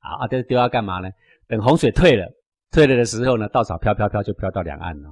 [0.00, 1.08] 好啊，丢丢要干嘛呢？
[1.46, 2.26] 等洪水退了，
[2.72, 5.08] 退了的时候呢，稻草飘飘飘就飘到两岸了。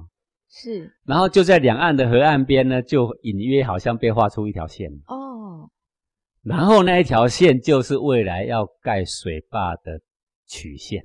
[0.49, 0.91] 是。
[1.05, 4.91] 然后就在两岸的河岸边呢，就隐约好像被画出一条线。
[5.07, 5.69] 哦。
[6.43, 10.01] 然后那一条线就是未来要盖水坝的
[10.47, 11.01] 曲线。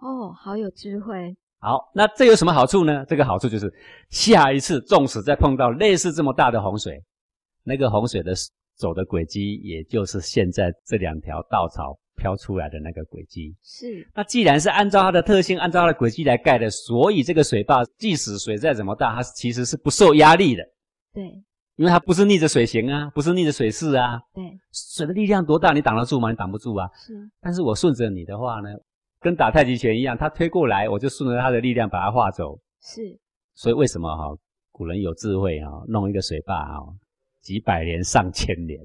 [0.00, 1.36] 哦，好有智慧。
[1.60, 3.04] 好，那这有什么好处呢？
[3.06, 3.70] 这个好处就是，
[4.08, 6.98] 下一次纵使再碰到类似这么大的洪水，
[7.62, 8.32] 那个洪水的
[8.76, 13.54] 走的轨迹，也就是现在这两条稻草飘出来的那个轨迹。
[13.62, 14.08] 是。
[14.14, 20.62] 那既然是按照它的特性，按照它的轨迹来盖的，所以这个水坝即使水再怎么大，它其实是不受压力的。
[21.12, 21.22] 对。
[21.76, 24.18] 因为它不是逆着水行啊，不是逆着水势啊。
[24.34, 24.44] 对。
[24.72, 26.30] 水的力量多大，你挡得住吗？
[26.30, 26.88] 你挡不住啊。
[26.94, 27.12] 是。
[27.38, 28.70] 但是我顺着你的话呢？
[29.20, 32.58] 跟打太极拳一样，他推过来，我就顺着他的力量把它化走。
[32.80, 33.18] 是，
[33.54, 34.34] 所以为什么哈
[34.72, 36.86] 古人有智慧哈，弄一个水坝哈，
[37.42, 38.80] 几百年上千年，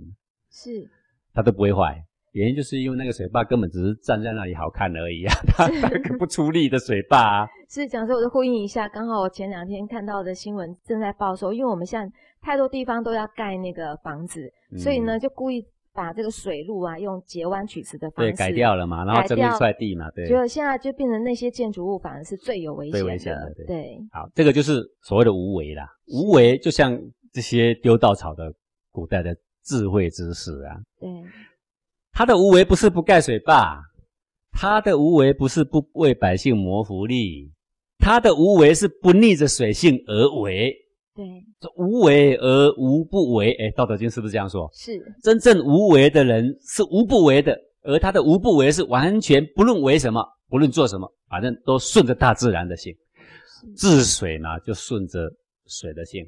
[0.52, 0.86] 是，
[1.34, 2.04] 它都不会坏。
[2.34, 7.48] 原因就是因为那个水坝根本只是站在那里好看而已啊， 它它不出力的水坝啊。
[7.70, 15.66] 是，讲说我就呼应一下，刚好我前两天看到的新闻正在报说，因为我们现在太多地方都要盖那个房子，所以呢就故意。
[15.96, 23.00] 把这个水路啊，用截弯取直的方式对改掉了嘛，然后整一块地嘛，对，结果现在就变成那些建筑物反而是最有危险的。
[23.00, 23.98] 最危险的，对。
[24.12, 25.88] 好，这个就是所谓的无为啦。
[26.08, 27.00] 无为就像
[27.32, 28.54] 这些丢稻草的
[28.92, 29.34] 古代的
[29.64, 30.76] 智慧之士啊。
[31.00, 31.10] 对。
[32.12, 33.82] 他的无为不是不盖水坝，
[34.52, 37.52] 他的无为不是不为百姓谋福利，
[37.98, 40.76] 他的无为是不逆着水性而为。
[41.16, 41.26] 对，
[41.62, 44.70] 这无为而无不为，哎，《道德经》是不是这样说？
[44.74, 52.94] 是，真正无为的人是无不为的，而他的无不为是完全不论为什么，不论做什么，反正都顺着大自然的性。
[53.78, 55.32] 治水嘛，就顺着
[55.68, 56.22] 水的性；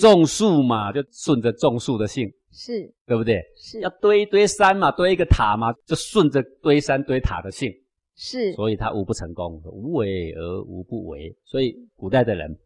[0.00, 3.40] 种树嘛，就顺着种树的性，是对不对？
[3.56, 7.72] 是要堆一堆山嘛，堆一个塔嘛，就顺着堆山堆塔的性。
[8.16, 11.32] 是，所以他无不成功，无为而无不为。
[11.44, 12.58] 所以古代的人。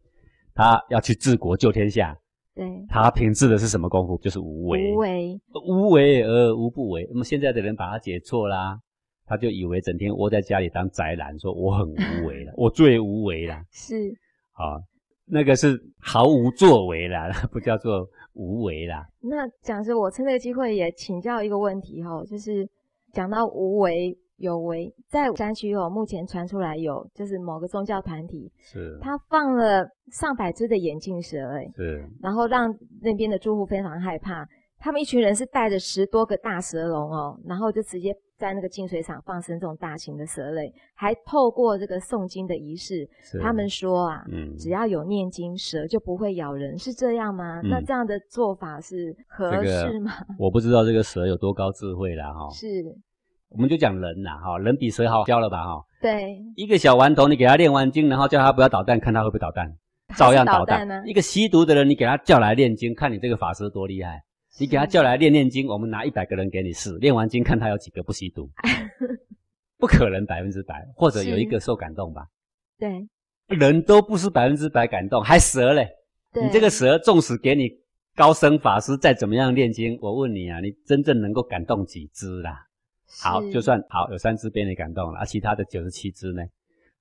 [0.57, 2.17] 他要去治国救天下，
[2.55, 4.17] 对，他凭治的是什么功夫？
[4.17, 7.07] 就是无为，无为，无为而无不为。
[7.11, 8.75] 那么现在的人把他解错啦，
[9.27, 13.55] 他就以为整天窝在家里当宅男，说我很无为了， 我最无为了。
[13.71, 14.09] 是，
[14.53, 14.81] 啊，
[15.27, 18.03] 那个是毫无作为啦， 不叫做
[18.33, 19.05] 无为啦。
[19.21, 22.67] 那讲师，我趁这个机会也请教一个问题哈，就是
[23.13, 24.17] 讲到无为。
[24.37, 34.47] 有为在山区哦，目前传出来有就是某个宗教团体，是他放了上百只的眼镜蛇，哎，是，然后让那边的住户非常害怕。
[34.79, 43.09] 他们一群人是带着十多个大蛇笼哦，然后就直接在那个净水厂放生这种大型的蛇类，还透过这个诵经的仪式，
[43.41, 47.59] 他们说啊，嗯，只要有念经，蛇就不会咬人，是这样吗？
[47.63, 50.11] 那这样的做法是合适吗？
[50.37, 52.47] 我不知道这个蛇有多高智慧了哈。
[52.51, 52.85] 是。
[53.49, 55.83] 我们就讲人呐，哈，人比蛇好教了吧，哈。
[56.01, 56.37] 对。
[56.55, 59.73] 一个小顽童，你给他练完经，然后叫他不要捣蛋，看他会不会捣蛋，
[60.15, 60.87] 照样捣蛋。
[61.05, 64.21] 一个吸毒的人，你给他叫来练经，看你这个法师多厉害。
[64.59, 68.49] 你给他叫来练练经，我们拿一百个人给你试，练完经看他有几个不吸毒。
[69.79, 72.25] 不可能百分之百，或者有一个受感动吧。
[72.79, 73.07] 对。
[73.47, 75.87] 人都不是百分之百感动，还蛇嘞。
[76.33, 77.69] 你这个蛇，纵使给你
[78.15, 82.66] 高僧法师再怎么样练经，我问你啊，你真正能够感动几只啦？
[83.09, 86.43] 好，就算好有三只被你感动了，而其他的九十七只呢？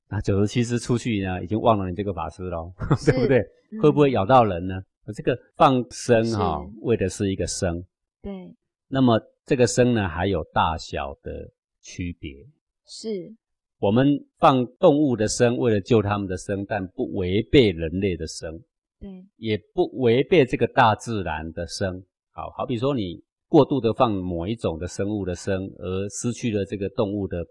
[0.08, 2.72] 那九十七只出去呢，已经忘了你这个法师喽，
[3.04, 3.44] 对不对？
[3.82, 4.80] 会不会咬到人呢？
[5.14, 7.84] 这个放生哈，为的是一个生。
[8.22, 8.54] 对。
[8.88, 11.50] 那么这个生呢，还有大小的
[11.82, 12.46] 区别。
[12.86, 13.34] 是。
[13.80, 18.62] 我们放动物的生，为了救他们的生，但不违背人类的生。
[19.00, 19.24] 对。
[19.36, 22.00] 也不违背这个大自然的生。
[22.30, 23.25] 好好比说你。
[23.48, 27.44] 过度的放某一种的生物的生，而失去了这个动物的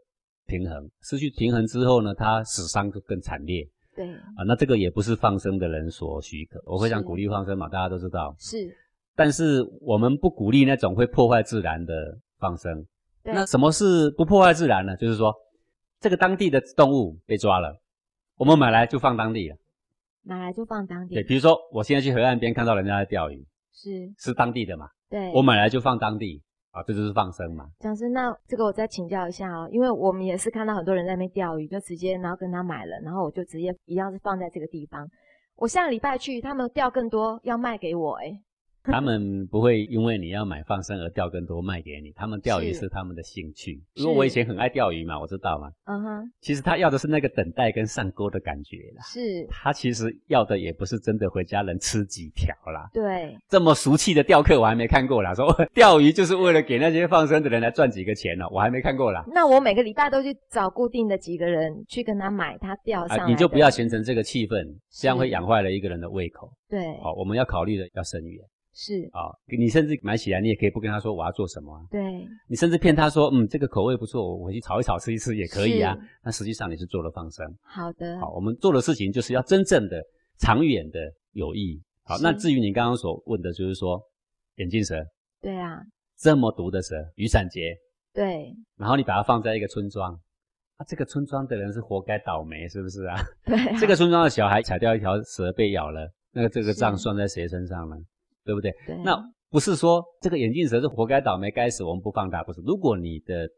[0.46, 0.89] 平衡。
[1.02, 3.68] 失去平衡之后呢，它死伤就更惨烈。
[3.96, 6.62] 对啊，那这个也不是放生的人所许可。
[6.66, 8.36] 我非常鼓励放生嘛，大家都知道。
[8.38, 8.58] 是，
[9.16, 11.93] 但是我们不鼓励那种会破坏自然的
[12.38, 12.86] 放生。
[13.24, 14.98] 那什么是不破坏自然呢？
[14.98, 15.34] 就是说，
[16.02, 17.82] 这个当地的动物被抓了，
[18.38, 19.56] 我们买来就放当地了。
[20.24, 21.16] 买来就放当地。
[21.16, 24.88] 对，比如说我现在去河岸边看到人家在钓鱼，是是当地的嘛。
[25.09, 27.69] 对，我买来就放当地啊，这就是放生嘛。
[27.80, 35.07] 讲师，那这个我再请教一下哦，因为我们也是看到很多人在那边钓鱼，就直接然后跟他买了，然后我就直接一样是放在这个地方。
[35.55, 38.41] 我下个礼拜去，他们钓更多要卖给我，哎。
[38.91, 43.81] 他们不会因为你要买放生而钓更多卖给你，他们钓鱼是他们的兴趣。
[43.93, 45.69] 因为我以前很爱钓鱼嘛，我知道嘛。
[45.86, 46.31] 嗯哼。
[46.41, 49.03] 其实他要的是那个等待跟上钩的感觉啦。
[49.03, 49.45] 是。
[49.49, 52.89] 他其实要的也不是真的回家能吃几条啦。
[52.93, 53.36] 对。
[53.49, 59.23] 这么俗气的钓客我还没看过啦，说 钓鱼就是为了给那些放生的人来赚几个钱呢，我还没看过啦。
[59.27, 63.27] 那我每个礼拜都去找固定的几个人去跟他买他钓上来。
[63.27, 66.51] 你就不要形成这个气氛，这样会养坏了一个人的胃口。
[66.69, 66.79] 对。
[67.01, 68.43] 好，我们要考虑的要深远。
[68.78, 75.97] 是啊、你甚至买起来，你也可以不跟他说我要做什么啊、对，你甚至骗他说，嗯，这个口味不错，我回去炒一炒吃一吃也可以啊。
[76.21, 77.45] 那实际上你是做了放生。
[77.63, 80.03] 好的，好，我们做的事情就是要真正的、
[80.39, 80.99] 长远的
[81.32, 81.82] 有益。
[82.03, 83.97] 好，那至于你刚刚所问的，就是说
[84.57, 84.95] 眼镜蛇
[85.41, 85.80] 对啊，
[86.17, 87.78] 这么毒的蛇，雨伞节，
[88.13, 90.13] 对然后你把它放在一个村庄，
[90.76, 93.17] 啊，这个村庄的人是活该倒霉，是不是啊？
[93.45, 97.95] 对啊，这个村庄的小孩踩掉一条蛇被咬了，那个这个账算在谁身上呢？
[98.46, 98.72] 对不对？
[98.86, 99.18] 对那
[99.50, 102.62] 不是说这个眼镜蛇是活该倒霉该死，我们不放它，不是。
[102.62, 103.50] 如果你的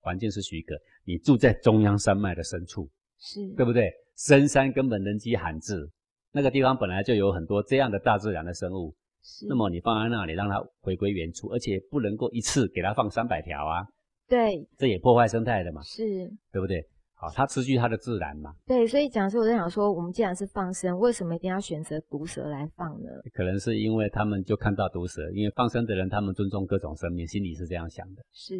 [0.00, 0.74] 环境是许可，
[1.04, 2.88] 你住在中央山脉的深处，
[3.18, 3.92] 是对不对？
[4.16, 5.88] 深山根本人迹罕至，
[6.32, 13.86] 那个地方本来就有很多这样的大自然的生物，是，那么你放在那里让它回归原处，而且不能够一次给它放三百条啊，
[14.28, 16.30] 对这也破坏生态的嘛，是。
[16.52, 16.86] 对不对？
[17.20, 23.10] 好，它失去它的自然嘛，对，所以讲师，我在想说，我们既然是放生，为什么一定要选择毒蛇来放呢？
[23.34, 28.22] 可能是因为他们就看到毒蛇，因为放生的人他们尊重各种生命，心里是这样想的。
[28.32, 28.54] 是，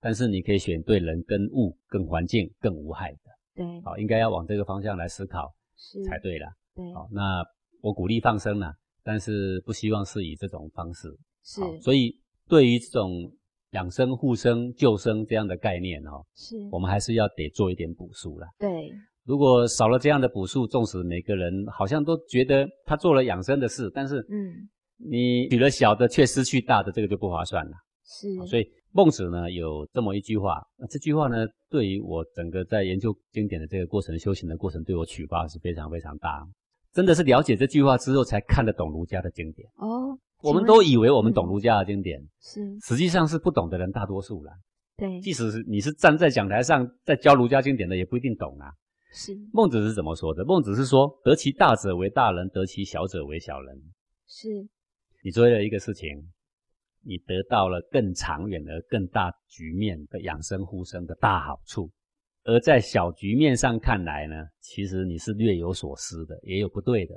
[0.00, 6.48] 但是你可以选对人跟物、跟环境更无害的，对，好，应该要往这个方向来思考是才对啦。
[6.74, 7.44] 对，好，那
[7.82, 11.14] 我鼓励放生啦，但是不希望是以这种方式。
[11.44, 13.30] 是，所以对于这种
[13.76, 18.48] 养生、护生、救生这样的概念哦，是，我们还是要得做一点补述啦。
[18.58, 18.90] 对，
[19.24, 24.66] 如果少了这样的补述，纵使每个人好像都觉得他做了养生的事，但是嗯，
[24.98, 27.72] 你取了小的却失去大的，这个就不划算了。
[28.02, 36.42] 是，所以孟子呢有这么一句话，那这句话呢对于我整个在研究经典的这个过程、修行的过程，对我启发是非常非常大。
[36.94, 39.68] 真的是了解这句话之后，才看得懂儒家的经典。
[39.76, 44.52] 哦，我们都以为我们懂嗯儒家的经典，是，实际上是不懂的人大多数啦。
[44.96, 48.70] 对，即使是你是站在讲台上在教儒家经典的，也不一定懂啊。
[49.12, 50.44] 是，孟子是怎么说的？
[50.44, 53.74] 孟子是说：“得其大者为大人，得其小者为小人。”
[54.28, 54.48] 是，
[55.22, 56.08] 你做了一个事情，
[57.02, 61.90] 你得到了更长远而更大局面的养生护生的大好处，
[62.44, 67.14] 而在小局面上看来呢，其实你是略有所失的，也有不对的。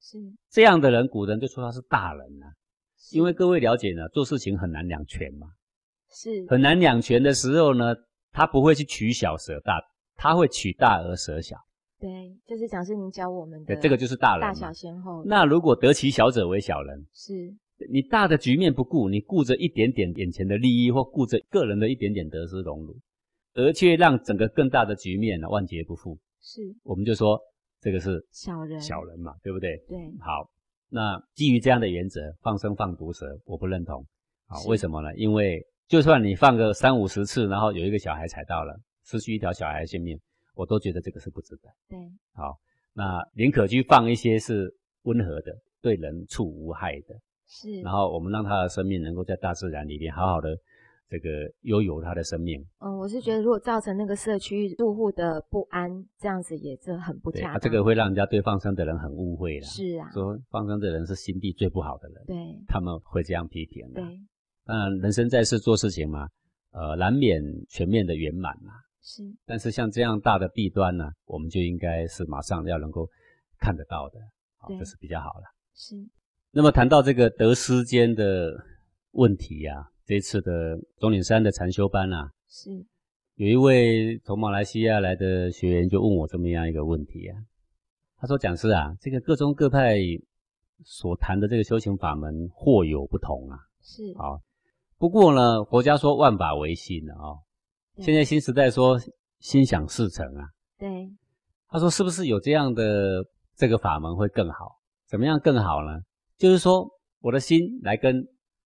[0.00, 0.18] 是，
[0.50, 2.61] 这样的人，古人就说他是大人啊，是
[3.10, 5.48] 因为各位了解呢，做事情很难两全嘛，
[6.10, 7.94] 是，很难两全的时候呢，
[8.30, 9.80] 他不会去取小舍大，
[10.14, 11.56] 他会取大而舍小，
[11.98, 12.08] 对，
[12.46, 14.48] 就是讲是您教我们的对，这个就是大人嘛。
[14.48, 14.72] 大小。
[14.72, 17.32] 先后，那如果得其小者为小人，是，
[17.90, 22.96] 你大的局面不顾，你顾着一点点眼前的利益，或顾着个人的一点点得失荣辱，
[23.54, 26.62] 而却让整个更大的局面呢万劫不复，是。
[26.84, 27.40] 我们就说
[27.80, 29.76] 这个是小人，小人嘛，对不对？
[29.88, 30.48] 对，好，
[30.94, 34.04] 那基于这样的原则，放生放毒蛇，我不认同。
[34.46, 35.14] 啊，为什么呢？
[35.16, 40.20] 因为就算你放个三五十次，然后有一个小孩踩到了，失去一条小孩的性命，
[40.54, 41.70] 我都觉得这个是不值得。
[41.88, 41.98] 对，
[42.34, 42.58] 好，
[42.92, 44.70] 那宁可去放一些是
[45.04, 47.14] 温和的，对人畜无害的，
[47.48, 50.54] 是，然后我们让他的生命能够在大自然里面好好的
[51.12, 51.28] 这个
[51.60, 52.58] 悠游他的生命。
[52.78, 57.60] 嗯，我是觉得如果造成那个社区住户的不安，这样子也是很不恰当。
[57.60, 59.66] 这个会让人家对放生的人很误会了。
[59.66, 64.00] 是啊，说放生的人是心地最不好的人，对他们会这样批评的。
[64.00, 64.18] 对
[64.64, 66.26] 当然，人生在世做事情嘛，
[66.70, 68.72] 呃，难免全面的圆满嘛。
[69.02, 73.06] 是，但是像这样大的弊端呢，我们就应该是马上要能够
[73.58, 74.18] 看得到的，
[74.56, 75.44] 好，对这是比较好了。
[75.74, 75.94] 是
[76.52, 78.52] 那么谈到这个得失间的
[79.12, 82.70] 问题呀、这次的钟岭山的禅修班啊，是。
[83.36, 87.36] 有一位从马来西亚来的学员就问我这么样一个问题啊，
[88.18, 89.96] 他说：“讲师啊，这个各宗各派
[90.84, 94.38] 所谈的这个修行法门或有不同啊，是，啊，
[94.98, 97.40] 不过呢，佛家说万法唯心的啊，
[97.96, 98.04] 对。
[98.04, 99.00] 现在新时代说
[99.40, 100.48] 心想事成啊，
[100.78, 101.10] 对。
[101.68, 103.24] 他说是不是有这样的
[103.56, 104.78] 这个法门会更好？
[105.06, 106.00] 怎么样更好呢？
[106.36, 106.86] 就是说
[107.20, 108.22] 我的心来跟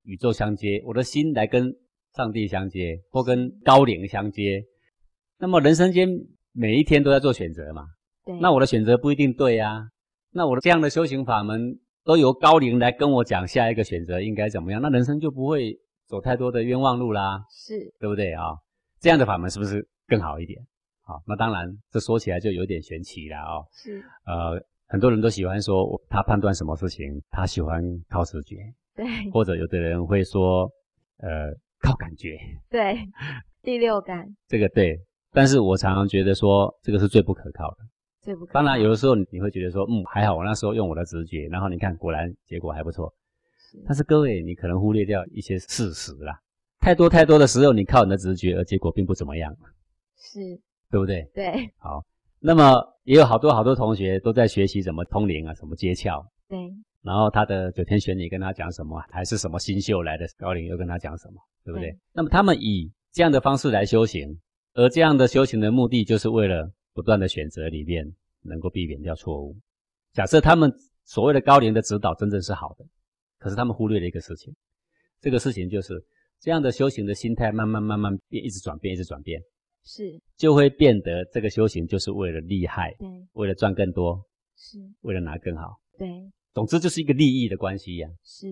[0.07, 1.71] 宇宙相接，我的心来跟
[2.15, 4.65] 上帝相接，或跟高灵相接。
[5.39, 6.09] 那么人生间
[6.53, 7.85] 每一天都在做选择嘛，
[8.25, 9.87] 对，那我的选择不一定对啊。
[10.33, 17.45] 那我的这样的修行法门都由高灵来跟我讲下一个选择应该怎么样，那人生就不会走太多的冤枉路啦。
[17.51, 18.57] 是对不对啊？
[19.01, 20.59] 这样的法门是不是更好一点？
[21.03, 23.65] 好，那当然，这说起来就有点玄奇了哦。
[23.73, 28.57] 是，呃，很多人都喜欢说他判断什么事情，他喜欢靠直觉，
[28.97, 30.69] 对 或者有的人会说，
[31.19, 32.39] 呃，靠感觉。
[32.71, 32.97] 对，
[33.63, 34.99] 第六感这个对，
[35.33, 37.77] 但是我常常觉得说这个是最不可靠的。
[38.23, 43.13] 最不可当然，有的时候你会觉得说，嗯，还好，我那时候用我的直觉，然后你看，果然结果还不错。
[43.57, 46.37] 是但是各位，你可能忽略掉一些事实啦。
[46.81, 49.55] 太多太多的时候，你靠你的直觉，而结果并不怎么样，
[50.17, 50.41] 是，
[50.91, 51.23] 对不对？
[51.35, 52.03] 对好，
[52.41, 56.25] 那么也有好多好多同学都在学习怎么通灵啊，什么接窍。
[56.49, 56.59] 对
[57.07, 61.93] 然后他的九天玄女跟他讲什么，还是什么新秀来的高龄又跟他讲什么，对不对？
[61.93, 64.37] 对那么他们以这样的方式来修行，
[64.75, 68.05] 而这样的修行的目的，就是为了不断的选择里面
[68.43, 69.57] 能够避免掉错误。
[70.15, 70.73] 假设他们
[71.05, 72.85] 所谓的高龄的指导真正是好的，
[73.39, 74.53] 可是他们忽略了一个事情，
[75.21, 75.95] 这个事情就是
[76.41, 79.41] 这样的修行的心态慢慢慢慢变，一直转变，一直转变，
[79.85, 80.03] 是，
[80.37, 84.21] 就会变得这个修行就是为了厉害，对，为了赚更多，
[84.57, 85.79] 是，为了拿更好。
[85.97, 86.09] 对，
[86.57, 88.47] 总之就是一个利益的关系呀、是，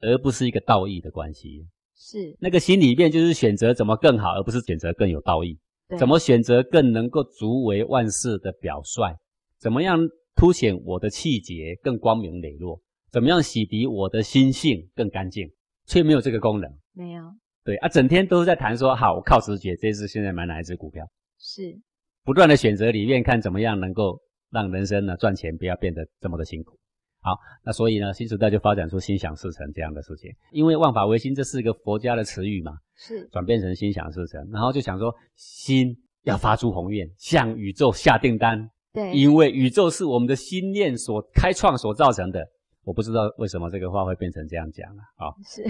[0.00, 1.64] 而不是一个道义的关系。
[1.94, 5.56] 是，那个心里面就是选择怎么更好，而不是选择更有道义。
[5.86, 9.16] 对怎么选择更能够足为万事的表率？
[9.60, 10.00] 怎么样
[10.34, 12.82] 凸显我的气节更光明磊落？
[13.12, 15.48] 怎么样洗涤我的心性更干净？
[15.86, 16.68] 却没有这个功能。
[16.92, 17.22] 没有，
[17.64, 21.08] 对啊，整天都是在谈说，好，我靠直觉，这次现在买哪一只股票？
[21.38, 21.78] 是，
[22.24, 26.76] 不断的选择里面看怎么样能够让人生呢赚钱不要变得这么的辛苦。
[27.24, 42.46] 好，那所以呢，新时代就发展出心想事成这样的事情，因为万法唯心这是一个佛家的词语嘛，是，转变成心想事成，然后就想说心要发出宏愿，向宇宙下订单，对，因为宇宙是我们的心念所开创所造成的。
[42.82, 45.64] 我不知道为什么这个话会变成这样讲了啊，好，是，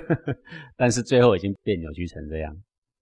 [0.74, 2.50] 但是最后已经变扭曲成这样。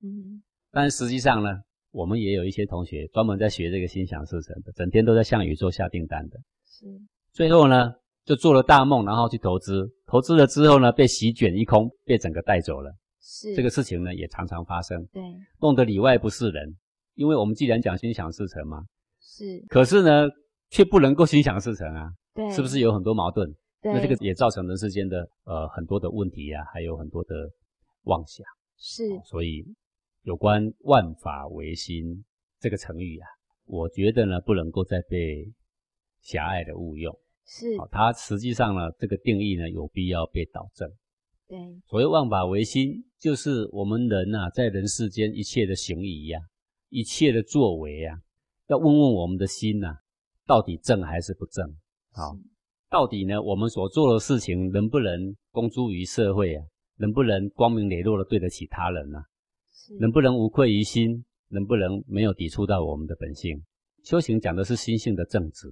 [0.02, 0.42] 嗯，
[0.72, 1.60] 但实际上呢，
[1.92, 6.40] 我们也有一些同学专门在学这个心想事成的，整天都在向宇宙下订单的。
[6.66, 6.86] 是，
[7.34, 7.92] 最后呢，
[8.24, 12.94] 就做了大梦，然后去投资，投资了之后呢，被席卷一空，被整个带走了。
[13.20, 15.20] 是，这个事情呢，也常常发生，对，
[15.60, 16.76] 弄得里外不是人。
[17.14, 18.84] 因为我们既然讲心想事成嘛，
[19.20, 20.28] 是，可是呢，
[20.70, 23.52] 却不能够心想事成啊，对，是不是有很多矛盾？
[23.82, 27.34] 对，那这个也造成人世间的呃很多的问题啊、还有很多的
[28.04, 28.46] 妄想。
[28.76, 29.64] 是，所以
[30.22, 32.24] 有关万法唯心
[32.60, 33.26] 这个成语啊，
[33.66, 35.52] 我觉得呢不能够再被
[36.20, 37.16] 狭隘的误用。
[37.46, 40.90] 是，好，它实际上呢这个定义呢有必要被导正。
[41.46, 46.40] 对，所谓万法唯心，就是我们人呐、在人世间一切的行仪呀、
[46.88, 48.18] 一切的作为呀、
[48.68, 49.94] 要问问我们的心呐、
[50.46, 51.68] 到底正还是不正？
[52.12, 52.36] 好，
[52.88, 56.64] 到底呢我们所做的事情能不能公诸于社会啊？
[56.96, 59.18] 能不能光明磊落的对得起他人呢、
[59.72, 61.24] 是，能不能无愧于心？
[61.48, 63.62] 能不能没有抵触到我们的本性？
[64.02, 65.68] 修行讲的是心性的正直，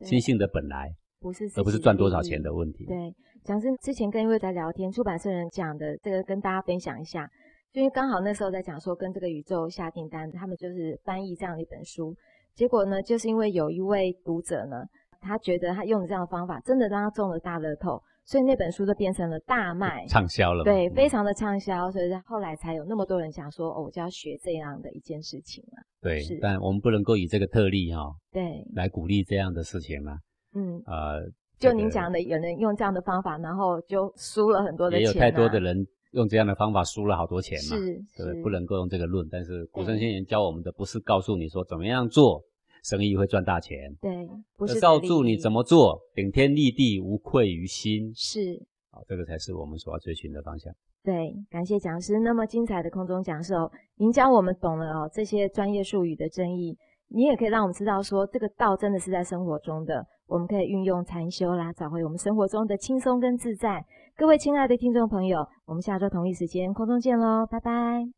[0.00, 2.52] 心性的本来，不是，而不是赚多少钱的。
[2.54, 2.84] 问题。
[2.86, 3.14] 对，
[3.44, 7.28] 讲真，之前跟一位在聊天，出版社人讲的这个，跟大家分享一下。
[7.72, 12.14] 就因为刚好那时候在讲说跟这个宇宙下订单，他们就是翻译这样的一本书。
[12.54, 14.82] 结果呢，就是因为有一位读者呢，
[15.20, 20.64] 他觉得他用的这样的方法，真的让他中了大乐透，所以那本书就变成了大卖，畅销了。
[20.64, 25.82] 对，嗯非常的畅销，所以后来才有那么多人想说，哦，我就要学这样的一件事情了。
[26.00, 30.16] 对是，但我们不能够以这个特例哈、对，来鼓励这样的事情嘛。
[30.56, 31.22] 嗯，呃，
[31.60, 37.76] 就您讲的，有人用这样的方法，然后就输了很多的钱、啊，也有太多的人用这样的方法输了好多钱嘛。
[37.76, 39.28] 是对，是不能够用这个论。
[39.30, 42.42] 但是古圣先贤教我们的不是告诉你说怎么样做
[42.82, 48.10] 生意会赚大钱，对，不是告诉你怎么么做顶天立地无愧于心。
[48.14, 48.64] 是。
[48.90, 50.72] 好，这个才是我们所要追寻的方向。
[51.04, 56.76] 对，感谢讲师那么精彩的空中讲授，您教我们懂了哦这些专业术语的争议，
[57.08, 63.84] 你也可以让我们知道说这个道真的是在生活中的，我们可以运用禅修啦，找回我们生活中的轻松跟自在。
[64.16, 68.08] 各位亲爱的听众朋友，我们下周同一时间空中见喽，拜拜。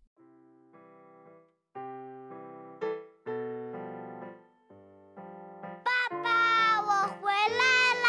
[5.85, 5.91] 爸
[6.23, 7.65] 爸，我回来
[8.05, 8.09] 啦！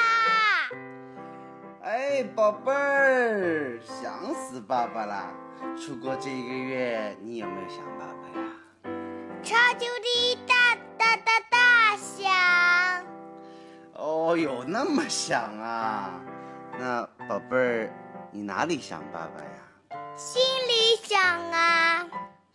[1.82, 5.34] 哎，宝贝儿，想死爸爸啦！
[5.76, 8.48] 出国这一个月，你有没有想爸爸呀？
[9.44, 10.48] 超级无
[14.30, 16.12] 哦，有那么想啊？
[16.78, 17.90] 那宝贝儿，
[18.30, 19.98] 你哪里想爸爸呀？
[20.16, 21.20] 心里想
[21.52, 22.06] 啊，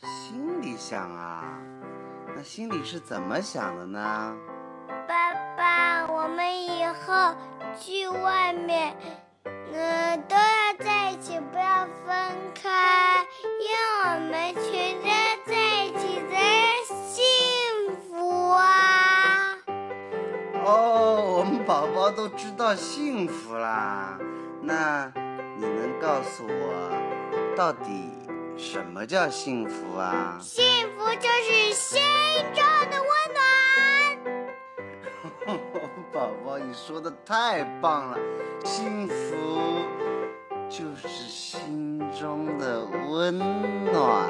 [0.00, 1.42] 心里想啊？
[2.36, 4.36] 那心里是怎么想的呢？
[5.08, 7.34] 爸爸，我们以后
[7.76, 8.94] 去外面，
[9.44, 12.14] 嗯、都要在一起，不要分
[12.54, 12.70] 开，
[22.14, 24.18] 都知道幸福啦。
[24.62, 25.10] 那
[25.56, 26.92] 你能告诉我，
[27.56, 28.12] 到底
[28.56, 30.38] 什么叫幸福啊？
[30.40, 30.64] 幸
[30.96, 32.00] 福就是心
[32.54, 33.44] 中的温暖。
[36.12, 38.16] 宝宝，你说的太棒了，
[38.64, 39.82] 幸福
[40.68, 43.36] 就是心中的温
[43.92, 44.28] 暖。